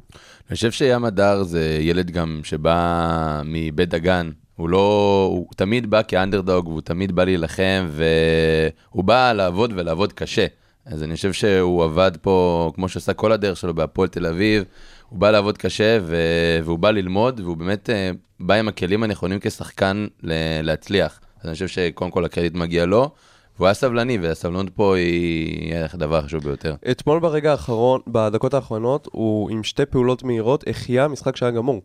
[0.50, 4.32] אני חושב ים הדר זה ילד גם שבא מבית דגן.
[4.56, 10.46] הוא לא, הוא תמיד בא כאנדרדוג, והוא תמיד בא להילחם, והוא בא לעבוד ולעבוד קשה.
[10.86, 14.64] אז אני חושב שהוא עבד פה, כמו שעשה כל הדרך שלו בהפועל תל אביב,
[15.10, 16.16] הוא בא לעבוד קשה, ו...
[16.64, 21.20] והוא בא ללמוד, והוא באמת אה, בא עם הכלים הנכונים כשחקן ל- להצליח.
[21.40, 23.10] אז אני חושב שקודם כל הקרדיט מגיע לו,
[23.58, 26.76] והוא היה סבלני, והסבלנות פה היא הדבר החשוב ביותר.
[26.92, 31.82] אתמול ברגע האחרון, בדקות האחרונות, הוא עם שתי פעולות מהירות החיה משחק שהיה גמור.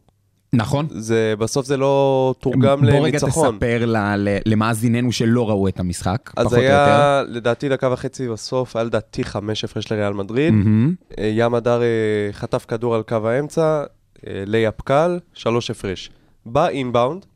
[0.53, 0.87] נכון?
[0.91, 3.55] זה, בסוף זה לא תורגם בוא רגע לניצחון.
[3.55, 6.75] תספר ל- למאזיננו שלא ראו את המשחק, אז פחות או יותר.
[6.75, 10.55] היה, לדעתי, דקה וחצי בסוף, היה לדעתי חמש הפרש לריאל מדריד.
[11.19, 11.87] אה, ים מדר אה,
[12.33, 13.85] חטף כדור על קו האמצע,
[14.27, 16.11] אה, layup קל, שלוש הפרש.
[16.47, 17.27] בא inbound,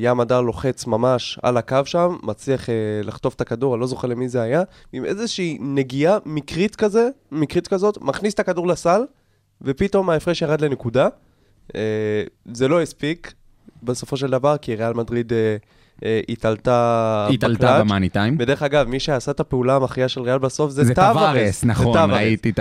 [0.00, 2.66] ים מדר לוחץ ממש על הקו שם, מצליח
[3.04, 4.62] לחטוף את הכדור, אני לא זוכר למי זה היה,
[4.92, 9.00] עם איזושהי נגיעה מקרית כזה, מקרית כזאת, מכניס את הכדור לסל,
[9.62, 11.08] ופתאום ההפרש ירד לנקודה.
[11.74, 11.80] אה,
[12.52, 13.32] זה לא הספיק,
[13.82, 15.56] בסופו של דבר, כי ריאל מדריד אה,
[16.04, 17.80] אה, התעלתה התעלתה ב clutch.
[17.80, 18.36] ב money time.
[18.38, 21.64] ודרך אגב, מי שעשה את הפעולה המכריעה של ריאל בסוף זה זה טווארס.
[21.64, 22.20] נכון, זה טווארס.
[22.20, 22.52] ראיתי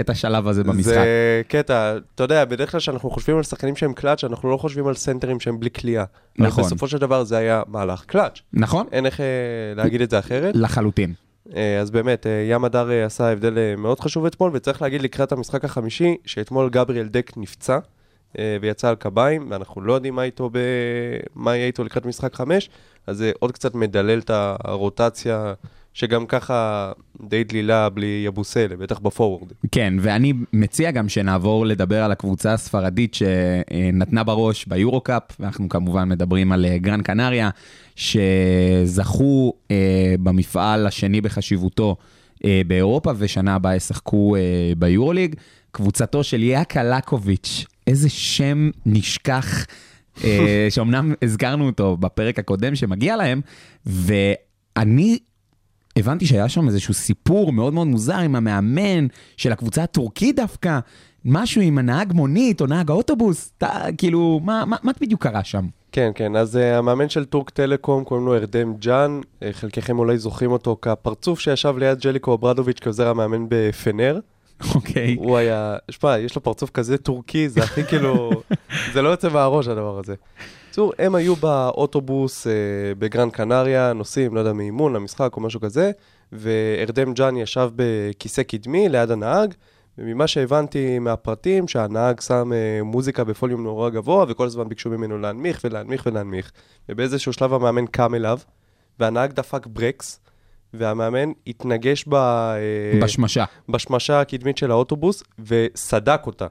[0.00, 0.92] את השלב הזה במשחק.
[0.92, 4.86] זה קטע, אתה יודע, בדרך כלל כשאנחנו חושבים על שחקנים שהם קלאץ', אנחנו לא חושבים
[4.86, 6.04] על סנטרים שהם בלי קליעה.
[6.38, 6.64] נכון.
[6.64, 8.40] בסופו של דבר זה היה מהלך קלאץ'.
[8.52, 8.86] נכון?
[8.92, 9.20] אין איך
[9.76, 10.56] להגיד את זה אחרת.
[10.56, 11.12] לחלוטין.
[11.80, 16.70] אז באמת, ים הדר עשה הבדל מאוד חשוב אתמול, וצריך להגיד לקראת המשחק החמישי, שאתמול
[16.70, 17.78] גבריאל דק נפצע.
[18.38, 20.58] אה, ויצא על קביים, ואנחנו לא יודעים מה, איתו ב...
[21.34, 22.70] מה יהיה איתו לקראת משחק חמש,
[23.06, 24.30] אז זה עוד קצת מדלל את
[24.64, 25.54] הרוטציה,
[25.94, 26.92] שגם ככה
[27.28, 29.52] די דלילה בלי יבוסלה, בטח בפורוורד.
[29.72, 36.52] כן, ואני מציע גם שנעבור לדבר על הקבוצה הספרדית שנתנה בראש ביורו-קאפ, ואנחנו כמובן מדברים
[36.52, 37.50] על אה, גרן קנריה,
[37.96, 41.96] שזכו אה, במפעל השני בחשיבותו
[42.66, 44.36] באירופה, ושנה הבאה ישחקו
[44.78, 45.34] ביורוליג.
[45.72, 49.66] קבוצתו של יאקה לקוביץ', איזה שם נשכח,
[50.24, 53.40] אה, שאומנם הזכרנו אותו בפרק הקודם שמגיע להם,
[53.86, 55.18] ואני
[55.96, 59.06] הבנתי שהיה שם איזשהו סיפור מאוד מאוד מוזר עם המאמן
[59.36, 60.78] של הקבוצה הטורקית דווקא,
[61.24, 65.66] משהו עם הנהג מונית או נהג האוטובוס, אתה, כאילו, מה, מה, מה בדיוק קרה שם?
[65.92, 70.18] כן, כן, אז אה, המאמן של טורק טלקום, קוראים לו ארדם ג'אן, אה, חלקכם אולי
[70.18, 74.18] זוכרים אותו כפרצוף שישב ליד ז'ליקו אוברדוביץ' כעוזר המאמן בפנר.
[74.74, 75.16] אוקיי.
[75.18, 78.30] הוא היה, שמע, יש לו פרצוף כזה טורקי, זה הכי כאילו,
[78.92, 80.14] זה לא יוצא מהראש הדבר הזה.
[80.64, 82.52] בקיצור, הם היו באוטובוס אה,
[82.98, 85.90] בגרן קנריה, נוסעים, לא יודע, מאימון למשחק או משהו כזה,
[86.32, 89.54] וארדם ג'אן ישב בכיסא קדמי ליד הנהג,
[89.98, 95.60] וממה שהבנתי מהפרטים, שהנהג שם אה, מוזיקה בפוליום נורא גבוה, וכל הזמן ביקשו ממנו להנמיך
[95.64, 96.52] ולהנמיך ולהנמיך.
[96.88, 98.38] ובאיזשהו שלב המאמן קם אליו,
[98.98, 100.20] והנהג דפק ברקס,
[100.74, 102.14] והמאמן התנגש ב...
[102.14, 103.44] אה, בשמשה.
[103.68, 106.46] בשמשה הקדמית של האוטובוס וסדק אותה.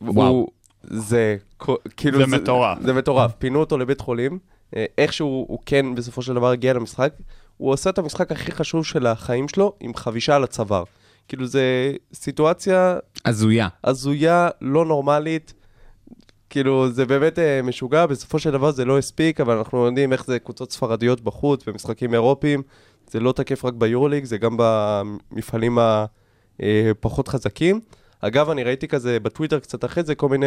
[0.00, 0.28] וואו.
[0.28, 0.48] הוא,
[0.82, 1.36] זה
[1.96, 2.18] כאילו...
[2.18, 2.78] זה מטורף.
[2.82, 3.32] זה מטורף.
[3.38, 4.38] פינו אותו לבית חולים,
[4.76, 7.12] אה, איכשהו הוא כן בסופו של דבר הגיע למשחק,
[7.56, 10.84] הוא עושה את המשחק הכי חשוב של החיים שלו עם חבישה על הצוואר.
[11.28, 13.68] כאילו זה סיטואציה הזויה.
[13.84, 15.54] הזויה, לא נורמלית.
[16.50, 20.26] כאילו, זה באמת אה, משוגע, בסופו של דבר זה לא הספיק, אבל אנחנו יודעים איך
[20.26, 22.62] זה קבוצות ספרדיות בחוץ ומשחקים אירופיים.
[23.10, 25.78] זה לא תקף רק ביורוליג, זה גם במפעלים
[26.60, 27.80] הפחות חזקים.
[28.20, 30.46] אגב, אני ראיתי כזה בטוויטר קצת אחרי זה, כל מיני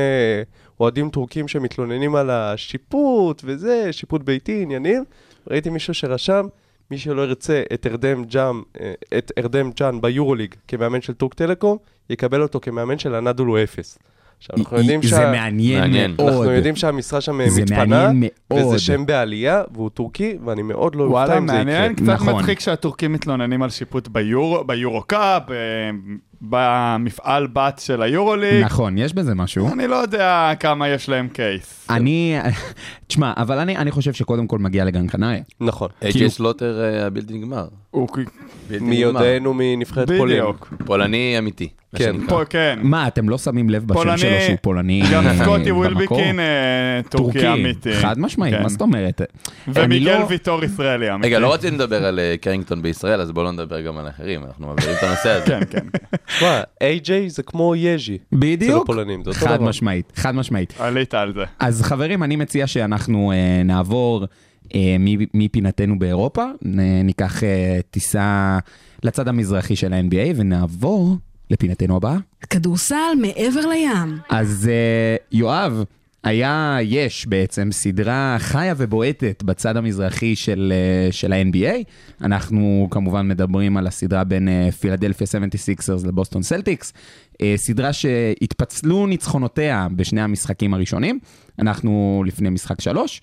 [0.80, 5.04] אוהדים טורקים שמתלוננים על השיפוט וזה, שיפוט ביתי, עניינים.
[5.48, 6.48] ראיתי מישהו שרשם,
[6.92, 11.78] מי שלא ירצה את ארדם אה, את ארדם ג'אן ביורוליג כמאמן של טורק טלקום,
[12.10, 14.00] יקבל אותו כמאמן של אנדולו אפס.
[14.38, 15.32] עכשיו, אנחנו יודעים זה שה...
[15.32, 16.14] מעניין מעניין.
[16.18, 16.30] מאוד.
[16.34, 18.12] אנחנו יודעים שהמשרה שם אה, זה מתפנה.
[18.54, 21.64] וזה שם בעלייה, והוא טורקי, ואני מאוד לא אופתע וואלה, אם זה יקרה.
[21.66, 22.36] מעניין, קצת נכון.
[22.40, 25.56] מצחיק שהטורקים מתלוננים על שיפוט ביורו- ביורו-קאפ, אה,
[26.42, 28.64] במפעל בת של היורוליג.
[28.66, 29.70] נכון, יש בזה משהו.
[29.74, 31.88] אני לא יודע כמה יש להם case.
[31.90, 32.36] אני,
[33.08, 35.42] תשמע, אבל אני, אני חושב שקודם כל מגיע לגן קנריה.
[35.62, 35.90] נכון.
[36.02, 37.68] אייג'י כאילו- סלוטר אה, הבלתי נגמר.
[37.94, 38.08] הוא
[38.70, 39.24] בלתי מי נגמר.
[39.26, 40.38] יודענו מנבחרת פולין.
[40.42, 40.74] בדיוק.
[40.86, 41.70] פולני אמיתי.
[41.96, 42.16] כן.
[42.28, 42.80] פה, כן.
[42.82, 45.72] מה, אתם לא שמים לב בשם שלו שהוא פולני גם סקוטי?
[45.72, 46.46] ווילביקין אה,
[47.10, 47.94] טורקי אמיתי.
[47.94, 48.64] חד משמעית, כן.
[48.64, 49.22] מה זאת אומרת?
[49.68, 51.28] ומיגל לא- ויטור ישראלי אמיתי.
[51.28, 54.44] רגע, לא רציתי לדבר על אה, קרינגטון בישראל, אז בואו לא נדבר גם על אחרים,
[54.44, 55.46] אנחנו מעבירים את הנושא הזה.
[55.52, 55.88] כן, כן.
[56.28, 58.16] תשמע, AJ זה כמו יז'י.
[58.16, 59.62] אצל בדיוק, הפולנים, זה אותו חד.
[59.62, 60.74] משמעית, חד משמעית.
[60.80, 61.44] עלית על זה.
[61.60, 64.26] אז חברים, אני מציע שאנחנו אה, נעבור
[65.34, 66.46] מפינתנו באירופה,
[67.04, 68.60] ניקח אה, טיסה
[69.04, 71.18] לצד המזרחי של ה-NBA ונעבור
[71.50, 72.18] לפינתנו הבאה.
[72.50, 74.18] כדורסל מעבר לים.
[74.30, 75.84] אז אה, יואב,
[76.24, 81.84] היה, יש בעצם סדרה חיה ובועטת בצד המזרחי של, אה, של ה-NBA.
[82.22, 86.94] אנחנו כמובן מדברים על הסדרה בין אה, פילדלפיה 76ers לבוסטון סלטיקס.
[87.42, 91.20] אה, סדרה שהתפצלו ניצחונותיה בשני המשחקים הראשונים.
[91.60, 93.22] אנחנו לפני משחק שלוש.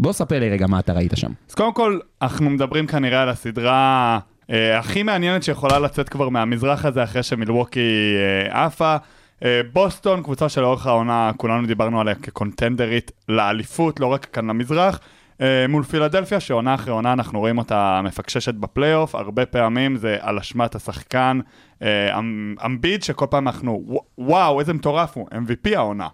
[0.00, 1.30] בוא ספר לי רגע מה אתה ראית שם.
[1.48, 4.18] אז קודם כל, אנחנו מדברים כנראה על הסדרה
[4.50, 8.14] אה, הכי מעניינת שיכולה לצאת כבר מהמזרח הזה אחרי שמילווקי
[8.50, 8.96] אה, עפה.
[9.44, 15.00] אה, בוסטון, קבוצה שלאורך העונה כולנו דיברנו עליה כקונטנדרית לאליפות, לא רק כאן למזרח.
[15.40, 20.38] אה, מול פילדלפיה, שעונה אחרי עונה אנחנו רואים אותה מפקששת בפלייאוף, הרבה פעמים זה על
[20.38, 21.40] אשמת השחקן
[21.82, 26.08] אה, אמ- אמביד, שכל פעם אנחנו, "וו- וואו, איזה מטורף הוא, MVP העונה.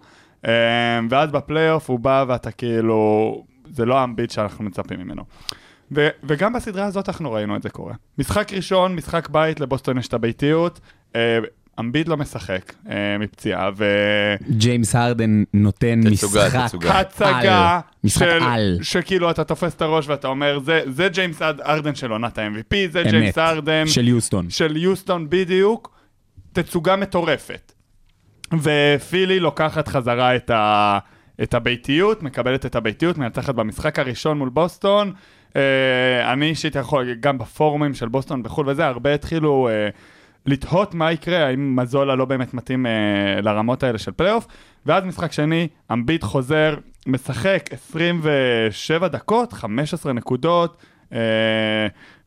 [0.46, 0.52] אה,
[1.10, 5.24] ואז בפלייאוף הוא בא ואתה כאילו, זה לא האמביד שאנחנו מצפים ממנו.
[5.92, 7.94] ו- וגם בסדרה הזאת אנחנו ראינו את זה קורה.
[8.18, 10.80] משחק ראשון, משחק בית, לבוסטון יש את הביתיות,
[11.16, 11.38] אה,
[11.80, 13.84] אמביד לא משחק אה, מפציעה, ו...
[14.50, 17.00] ג'יימס הרדן נותן תצוגה, משחק תצוגה.
[17.00, 17.80] הצגה על.
[18.04, 18.78] משחק של, על.
[18.82, 23.02] שכאילו אתה תופס את הראש ואתה אומר, זה, זה ג'יימס הרדן של עונת ה-MVP, זה
[23.02, 23.38] ג'יימס אמת.
[23.38, 24.50] ארדן של יוסטון.
[24.50, 25.96] של יוסטון בדיוק,
[26.52, 27.72] תצוגה מטורפת.
[28.52, 30.98] ופילי לוקחת חזרה את, ה,
[31.42, 35.12] את הביתיות, מקבלת את הביתיות, מנצחת במשחק הראשון מול בוסטון.
[35.56, 39.88] אה, אני אישית יכול, גם בפורומים של בוסטון בחו"ל וזה, הרבה התחילו אה,
[40.46, 44.46] לתהות מה יקרה, האם מאזולה לא באמת מתאים אה, לרמות האלה של פלייאוף.
[44.86, 46.76] ואז משחק שני, אמביד חוזר,
[47.06, 50.82] משחק 27 דקות, 15 נקודות,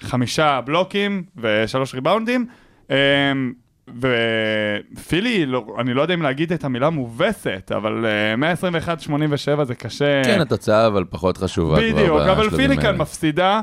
[0.02, 2.46] חמישה בלוקים ושלוש ריבאונדים.
[4.06, 4.10] אה,
[4.98, 8.54] ופילי, לא, אני לא יודע אם להגיד את המילה מובסת, אבל אה,
[9.60, 10.22] 121-87 זה קשה.
[10.24, 12.98] כן, התוצאה אבל פחות חשובה כבר בדיוק, אבל פילי כאן.
[12.98, 13.62] מפסידה,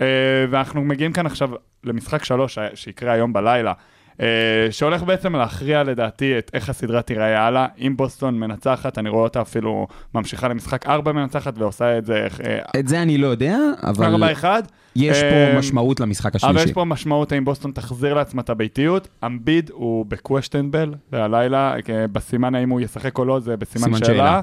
[0.00, 0.06] אה,
[0.50, 1.50] ואנחנו מגיעים כאן עכשיו
[1.84, 3.72] למשחק שלוש ש- שיקרה היום בלילה,
[4.20, 4.26] אה,
[4.70, 7.66] שהולך בעצם להכריע לדעתי את איך הסדרה תיראה הלאה.
[7.78, 12.80] אם בוסטון מנצחת, אני רואה אותה אפילו ממשיכה למשחק ארבע מנצחת ועושה את זה אה,
[12.80, 14.62] את זה אני לא יודע, אבל ארבע אחד.
[15.06, 16.68] יש פה משמעות למשחק אבל השלישי.
[16.68, 19.08] יש פה משמעות האם בוסטון תחזיר לעצמה את הביתיות.
[19.26, 24.08] אמביד הוא בקוושטנבל הלילה, אה, בסימן האם הוא ישחק או לא, זה בסימן סימן שאלה.
[24.08, 24.40] שאלה.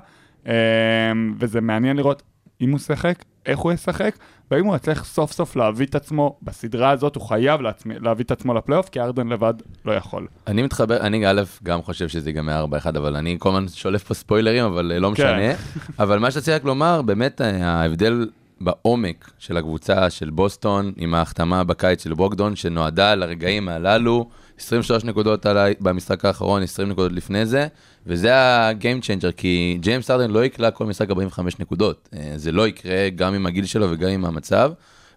[0.47, 2.24] אה, וזה מעניין לראות
[2.62, 4.16] אם הוא ישחק, איך הוא ישחק,
[4.51, 8.32] והאם הוא יצליח סוף סוף להביא את עצמו, בסדרה הזאת הוא חייב לעצמי, להביא את
[8.32, 9.53] עצמו לפלייאוף, כי ארדן לבד
[9.86, 10.28] לא יכול.
[10.47, 14.14] אני מתחבר, אני א', גם חושב שזה ייגמר 4-1, אבל אני כל הזמן שולף פה
[14.14, 15.12] ספוילרים, אבל אה, לא כן.
[15.12, 15.53] משנה.
[15.99, 18.28] אבל מה שרציתי רק לומר, באמת אה, ההבדל
[18.62, 24.30] בעומק של הקבוצה של בוסטון, עם ההחתמה בקיץ של בוגדון, שנועדה לרגעים הללו,
[24.60, 27.68] 23 נקודות עליי במשחק האחרון, 20 נקודות לפני זה,
[28.06, 32.10] וזה ה-game changer, כי ג'יימס ארדן לא יקלע כל משחק 45 נקודות.
[32.14, 34.72] אה, זה לא יקרה גם עם הגיל שלו וגם עם המצב.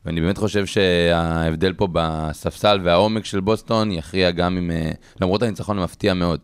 [0.05, 5.79] ואני באמת חושב שההבדל פה בספסל והעומק של בוסטון יכריע גם עם, אה, למרות הניצחון
[5.79, 6.41] המפתיע מאוד.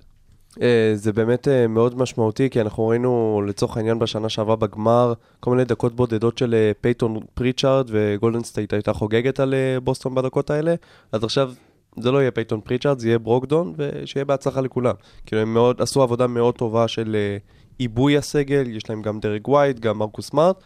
[0.63, 5.51] אה, זה באמת אה, מאוד משמעותי, כי אנחנו ראינו לצורך העניין בשנה שעברה בגמר כל
[5.51, 10.75] מיני דקות בודדות של אה, פייתון פריצ'ארד וגולדן סטייט הייתה חוגגת על בוסטון בדקות האלה,
[11.13, 11.53] אז עכשיו
[11.99, 14.95] זה לא יהיה פייתון פריצ'ארד, זה יהיה ברוקדון, ושיהיה בהצלחה לכולם.
[15.27, 17.17] כאילו הם מאוד, עשו עבודה מאוד טובה של
[17.79, 20.57] עיבוי הסגל, יש להם גם דריק ווייט, גם מרקוס סמארט,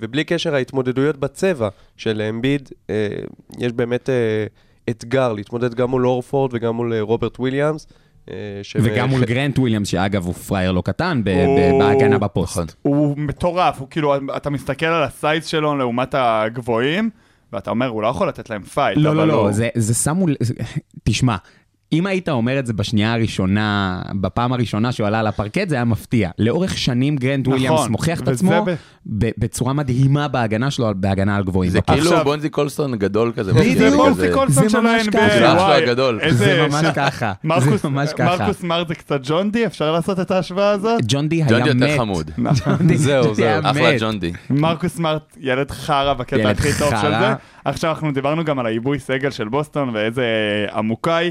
[0.00, 2.68] ובלי קשר ההתמודדויות בצבע של אמביד,
[3.58, 4.08] יש באמת
[4.90, 7.86] אתגר להתמודד גם מול הורפורד וגם מול רוברט וויליאמס.
[8.30, 11.22] אה, שהם, וגם אה, מול גרנט וויליאמס, שאגב הוא פראייר לא קטן
[11.78, 12.56] בהגנה בפוסט.
[12.56, 12.66] נכון.
[12.82, 17.10] הוא מטורף, הוא כאילו, אתה מסתכל על ה size שלו לעומת הגבוהים,
[17.52, 18.98] ואתה אומר, הוא לא יכול לתת להם fight.
[18.98, 20.26] לא, לא, לא, זה, שמו...
[21.04, 21.36] תשמע,
[21.94, 25.84] אם היית אומר את זה בשנייה הראשונה, בפעם הראשונה שהוא עלה על הפרקט, זה היה
[25.84, 26.30] מפתיע.
[26.38, 28.74] לאורך שנים גרנט נכון, וויליאמס מוכיח את עצמו ב-
[29.18, 31.70] ב- בצורה מדהימה בהגנה שלו, בהגנה על גבוהים.
[31.70, 31.80] זה.
[31.80, 33.52] כאילו עכשיו- בונזי קולסון גדול כזה.
[33.52, 34.30] זה בדיוק, בונסי כזה.
[34.34, 35.28] קולסון זה של ממש ה-NBA, ככה.
[35.38, 36.18] זה אח שלו וואי, הגדול.
[36.20, 37.32] איזה- זה ממש ככה.
[37.44, 38.24] מרקוס- זה ממש ככה.
[38.38, 41.00] מרקוס סמארט זה קצת ג'ון די, אפשר לעשות את ההשוואה הזאת?
[41.08, 41.76] ג'ון די היה ג'ון מת.
[41.76, 42.30] די יותר חמוד.
[42.94, 43.60] זהו, זהו.
[43.64, 44.00] אחלה מת.
[44.00, 44.32] ג'ון די.
[44.50, 47.10] מרקוס סמארט, ילד חרא בקטע הכי טוב של.
[47.10, 47.34] זה.
[47.64, 50.24] עכשיו אנחנו דיברנו גם על העיבוי סגל של בוסטון ואיזה
[50.74, 51.30] עמוקאי.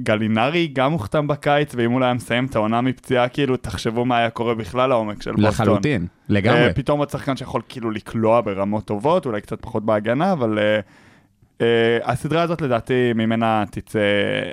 [0.00, 4.18] גלינרי גם הוחתם בקיץ, ואם הוא לא היה מסיים את העונה מפציעה, כאילו, תחשבו מה
[4.18, 5.48] היה קורה בכלל לעומק של בוסטון.
[5.48, 6.66] לחלוטין, לגמרי.
[6.66, 10.80] אה, פתאום עוד שחקן שיכול כאילו לקלוע ברמות טובות, אולי קצת פחות בהגנה, אבל אה,
[11.60, 14.00] אה, הסדרה הזאת לדעתי ממנה תצא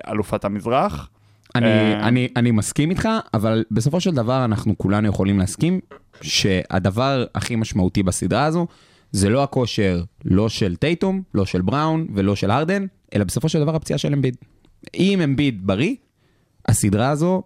[0.08, 1.10] אלופת המזרח.
[1.56, 5.80] אני, אה, אני, אני מסכים איתך, אבל בסופו של דבר אנחנו כולנו יכולים להסכים
[6.22, 8.68] שהדבר הכי משמעותי בסדרה הזו
[9.12, 12.86] זה לא הכושר לא של טייטום, לא של בראון ולא של ארדן,
[13.16, 14.36] אלא בסופו של דבר הפציעה של אמביד.
[14.98, 15.96] אם אמביד בריא,
[16.68, 17.44] הסדרה הזו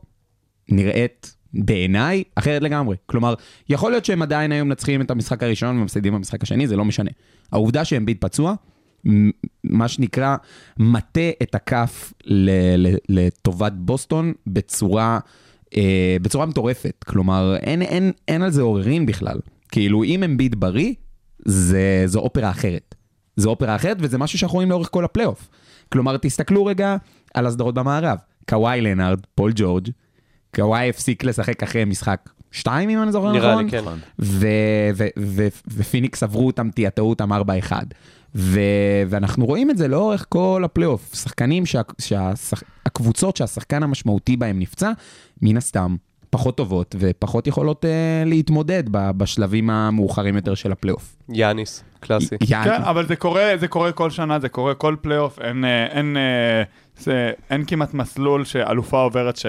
[0.70, 2.96] נראית בעיניי אחרת לגמרי.
[3.06, 3.34] כלומר,
[3.70, 7.10] יכול להיות שהם עדיין היו מנצחים את המשחק הראשון ומפסידים במשחק השני, זה לא משנה.
[7.52, 8.54] העובדה שאמביד פצוע,
[9.64, 10.36] מה שנקרא,
[10.78, 12.14] מטה את הכף
[13.10, 15.20] לטובת בוסטון בצורה,
[15.78, 17.04] אה, בצורה מטורפת.
[17.08, 19.40] כלומר, אין, אין, אין על זה עוררין בכלל.
[19.72, 20.94] כאילו, אם אמביד בריא,
[21.46, 22.96] זה, זו אופרה אחרת.
[23.38, 25.50] זו אופרה אחרת, וזה משהו שאנחנו רואים לאורך כל הפלייאוף.
[25.94, 26.96] כלומר, תסתכלו רגע
[27.34, 28.18] על הסדרות במערב.
[28.50, 29.90] קוואי לנארד, פול ג'ורג',
[30.56, 33.42] קוואי הפסיק לשחק אחרי משחק שתיים, אם אני זוכר נכון.
[33.42, 33.84] נראה לי כן.
[34.20, 34.48] ו-
[34.96, 37.72] ו- ו- ופיניקס עברו אותם, טאטאו אותם 4-1.
[38.36, 38.60] ו-
[39.10, 41.16] ואנחנו רואים את זה לאורך כל הפלייאוף.
[41.16, 44.92] שחקנים, שה- שהשח- הקבוצות שהשחקן המשמעותי בהם נפצע,
[45.42, 45.96] מן הסתם
[46.34, 47.88] פחות טובות ופחות יכולות uh,
[48.26, 51.16] להתמודד ב- בשלבים המאוחרים יותר של הפלייאוף.
[51.30, 52.36] יאניס, קלאסי.
[52.50, 56.18] כן, אבל זה קורה, זה קורה כל שנה, זה קורה כל פלייאוף, אין, אה, אין,
[56.18, 56.64] אה,
[56.98, 59.40] זה, אין כמעט מסלול שאלופה עוברת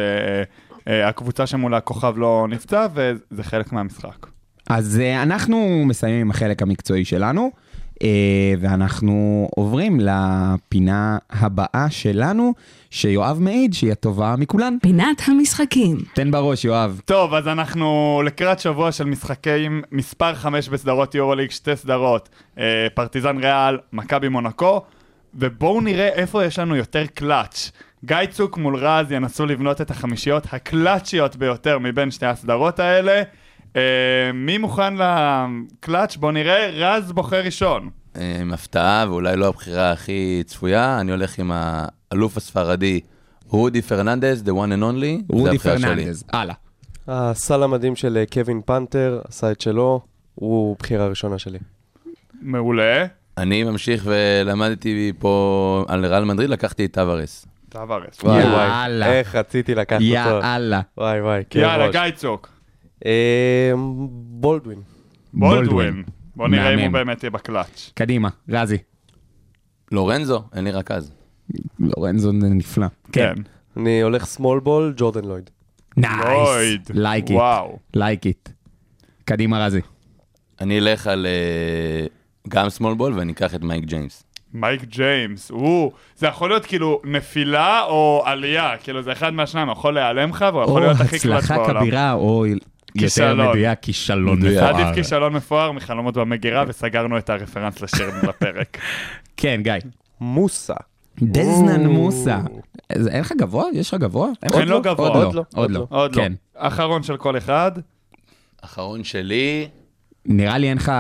[0.87, 4.26] שהקבוצה שמולה הכוכב לא נפצע, וזה חלק מהמשחק.
[4.70, 7.51] אז אנחנו מסיימים עם החלק המקצועי שלנו,
[8.61, 12.53] ואנחנו עוברים לפינה הבאה שלנו,
[12.90, 14.76] שיואב מעיד שהיא הטובה מכולן.
[14.82, 15.99] פינת המשחקים.
[16.14, 17.01] תן בראש, יואב.
[17.05, 22.28] טוב, אז אנחנו לקראת שבוע של משחקים מספר 5 בסדרות יורוליג, שתי סדרות,
[22.59, 24.82] אה, פרטיזן ריאל, מכבי מונקו,
[25.34, 27.70] ובואו נראה איפה יש לנו יותר קלאץ'.
[28.05, 33.22] גיא צוק מול רז ינסו לבנות את החמישיות ה clutchיות ביותר מבין שתי הסדרות האלה.
[33.77, 33.81] אה,
[34.35, 36.16] מי מוכן לקלאץ'?
[36.16, 37.91] בואו נראה, רז בוחר ראשון.
[38.16, 43.01] אה, עם הפתעה, ואולי לא הבחירה הכי צפויה, אני הולך עם האלוף הספרדי,
[43.49, 45.22] רודי פרננדס, the one and only.
[45.29, 45.89] זה רודי הבחירה שלי.
[45.89, 46.25] פרננדז.
[46.33, 46.55] הלאה.
[47.09, 50.01] הסל המדהים של אה, קווין פאנטר עשה את שלו,
[50.35, 51.59] הוא בחירה ראשונה שלי.
[52.43, 53.07] מעולה.
[53.39, 57.47] אני ממשיך ולמדתי פה על ריאל מדריד, לקחתי את טווארס.
[57.68, 58.22] טווארס.
[58.22, 59.07] וואי יאללה.
[59.07, 60.12] וואי, איך רציתי לקחת אותו.
[60.12, 60.81] יאללה.
[60.99, 61.91] וואי וואי, יאללה.
[61.91, 62.54] גיא צוק.
[63.07, 63.72] אה,
[64.24, 64.78] בולדווין.
[65.34, 66.05] בולדווין.
[66.36, 66.88] בואו נראה אם הוא.
[66.88, 67.90] באמת יהיה בקלאץ'.
[67.95, 68.78] קדימה, רזי.
[69.92, 71.12] לורנזו, אין לי רכז.
[71.80, 72.86] לורנזו זה נפלא.
[73.12, 73.34] כן.
[73.76, 75.51] אני הולך small ball, ג'ורדן לויד.
[75.97, 76.81] Nice.
[76.95, 77.37] Like it.
[77.36, 77.78] וואו.
[77.95, 78.49] Like it.
[79.24, 79.80] קדימה, רזי.
[80.61, 82.07] אני אלך על אה,
[82.49, 84.24] גם small ball ואני אקח את מייק ג'יימס.
[84.55, 89.95] מייק ג'יימס, הוא, זה יכול להיות כאילו נפילה או עלייה, כאילו זה אחד מהשניים, יכול
[89.95, 91.80] להיעלם לך והוא יכול או להיות הכי הצלחה בעולם.
[91.80, 92.45] כבירה, או
[92.95, 93.49] יותר כישלון.
[93.49, 94.38] מדויק, כישלון.
[94.38, 94.64] מפואר.
[94.64, 98.78] עדיף כישלון מפואר מחלומות במגירה, וסגרנו את ה reference לשיר לפרק.
[99.36, 99.72] כן, גיא.
[100.20, 100.74] מוסה.
[101.22, 102.40] ג'אנן מוסה.
[102.90, 103.64] אין לך גבוה?
[103.72, 104.28] יש לך גבוה?
[104.42, 105.09] אין לו גבוה.
[105.09, 105.34] עוד לא.
[105.34, 105.45] לא.
[105.55, 105.86] עוד לא.
[105.90, 106.22] עוד לא.
[106.22, 106.32] כן.
[106.55, 107.72] אחרון של כל אחד.
[108.62, 109.68] אחרון שלי...
[110.27, 110.93] נראה לי אין לך...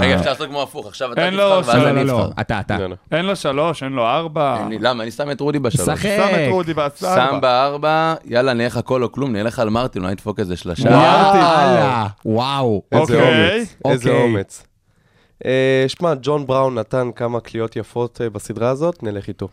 [0.00, 2.02] רגע, אפשר לעשות כמו הפוך, עכשיו אתה תבחר ואז אני.
[2.02, 2.30] אבחר.
[2.40, 2.76] אתה, אתה.
[3.12, 4.66] אין לו שלוש, אין לו ארבע.
[4.80, 5.02] למה?
[5.02, 5.86] אני שם את רודי בשלוש.
[5.86, 6.16] שחק.
[6.16, 7.38] שם את רודי שם בארבע.
[7.40, 10.90] בארבע, יאללה, נלך הכל או כלום, נלך על מרטין, אולי נדפוק איזה שלושה.
[10.90, 12.06] יאללה.
[12.24, 12.82] וואו.
[12.92, 13.58] איזה אוקיי.
[13.58, 13.76] אומץ.
[13.84, 14.22] איזה אוקיי.
[14.22, 14.62] אומץ.
[15.44, 19.48] אה, שמע, ג'ון בראון נתן כמה קליעות יפות אה, בסדרה הזאת, נלך איתו.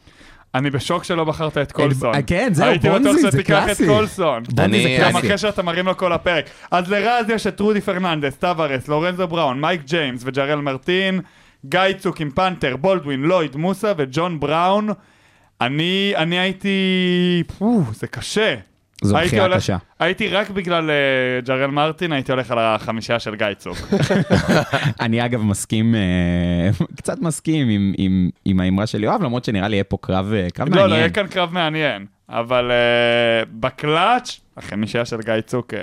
[0.55, 2.15] אני בשוק שלא בחרת את קולסון.
[2.15, 3.87] אה, כן, זהו, הייתי בטוח בונזי, זה שתיקח את קלאסי.
[3.87, 4.43] קולסון.
[4.59, 5.27] אני- גם קלאסי.
[5.27, 6.45] אחרי שאתה מרים לו כל הפרק.
[6.71, 11.21] אז לרז יש את רודי פרננדס, טווארס, לורנזו בראון, מייק ג'יימס וג'רל מרטין,
[11.65, 14.89] גיא צוק עם פאנטר, בולדווין, לויד, מוסה וג'ון בראון.
[15.61, 17.43] אני, אני הייתי...
[17.57, 18.55] פו, זה קשה.
[19.01, 19.77] זו הייתי בחירה הולך- קשה.
[19.99, 20.95] הייתי רק בגלל אה,
[21.45, 23.77] ג'רל מרטין, הייתי הולך על החמישייה של גיא צוק.
[25.01, 25.99] אני אגב מסכים, אה,
[26.97, 30.47] קצת מסכים עם- עם- עם האמרה של יואב, למרות שנראה לי יהיה פה קרב אה,
[30.53, 30.99] קרב לא, לא, מעניין.
[30.99, 32.05] יהיה כאן קרב מעניין.
[32.29, 32.77] אבל אה,
[33.59, 35.79] בקלאץ', החמישייה של גיא צוק, אה,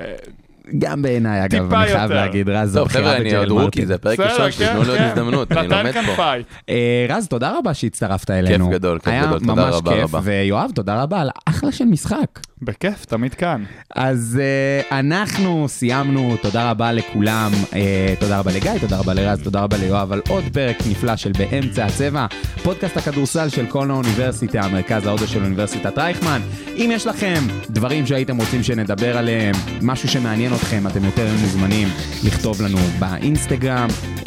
[0.79, 2.15] גם בעיניי, אגב, אני חייב יותר.
[2.15, 3.87] להגיד, רז, זו טוב, בחירה חבר'ה, אני בג'רל עוד רוקי, מרטין.
[3.87, 6.25] זה פרק ראשון, שתיתנו לי עוד כן, הזדמנות, אני לומד פה.
[6.69, 8.69] אה, רז, תודה רבה שהצטרפת אלינו.
[8.69, 10.21] גדול, כיף גדול, תודה היה ממש רבה כיף, רבה.
[10.23, 12.41] ויואב, תודה רבה על אחלה של משחק.
[12.63, 13.65] בכיף, תמיד כאן.
[13.95, 17.75] אז uh, אנחנו סיימנו, תודה רבה לכולם, uh,
[18.21, 21.85] תודה רבה לגיא, תודה רבה לרז, תודה רבה ליואב על עוד פרק נפלא של באמצע
[21.85, 22.27] הצבע,
[22.63, 26.41] פודקאסט הכדורסל של כל האוניברסיטה, מרכז ההודו של אוניברסיטת רייכמן.
[26.77, 31.89] אם יש לכם דברים שהייתם רוצים שנדבר עליהם, משהו שמעניין אתכם, אתם יותר מוזמנים
[32.25, 33.89] לכתוב לנו באינסטגרם,
[34.19, 34.23] uh,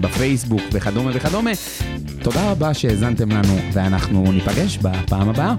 [0.00, 1.50] בפייסבוק וכדומה וכדומה.
[2.22, 5.54] תודה רבה שהאזנתם לנו, ואנחנו ניפגש בפעם הבאה.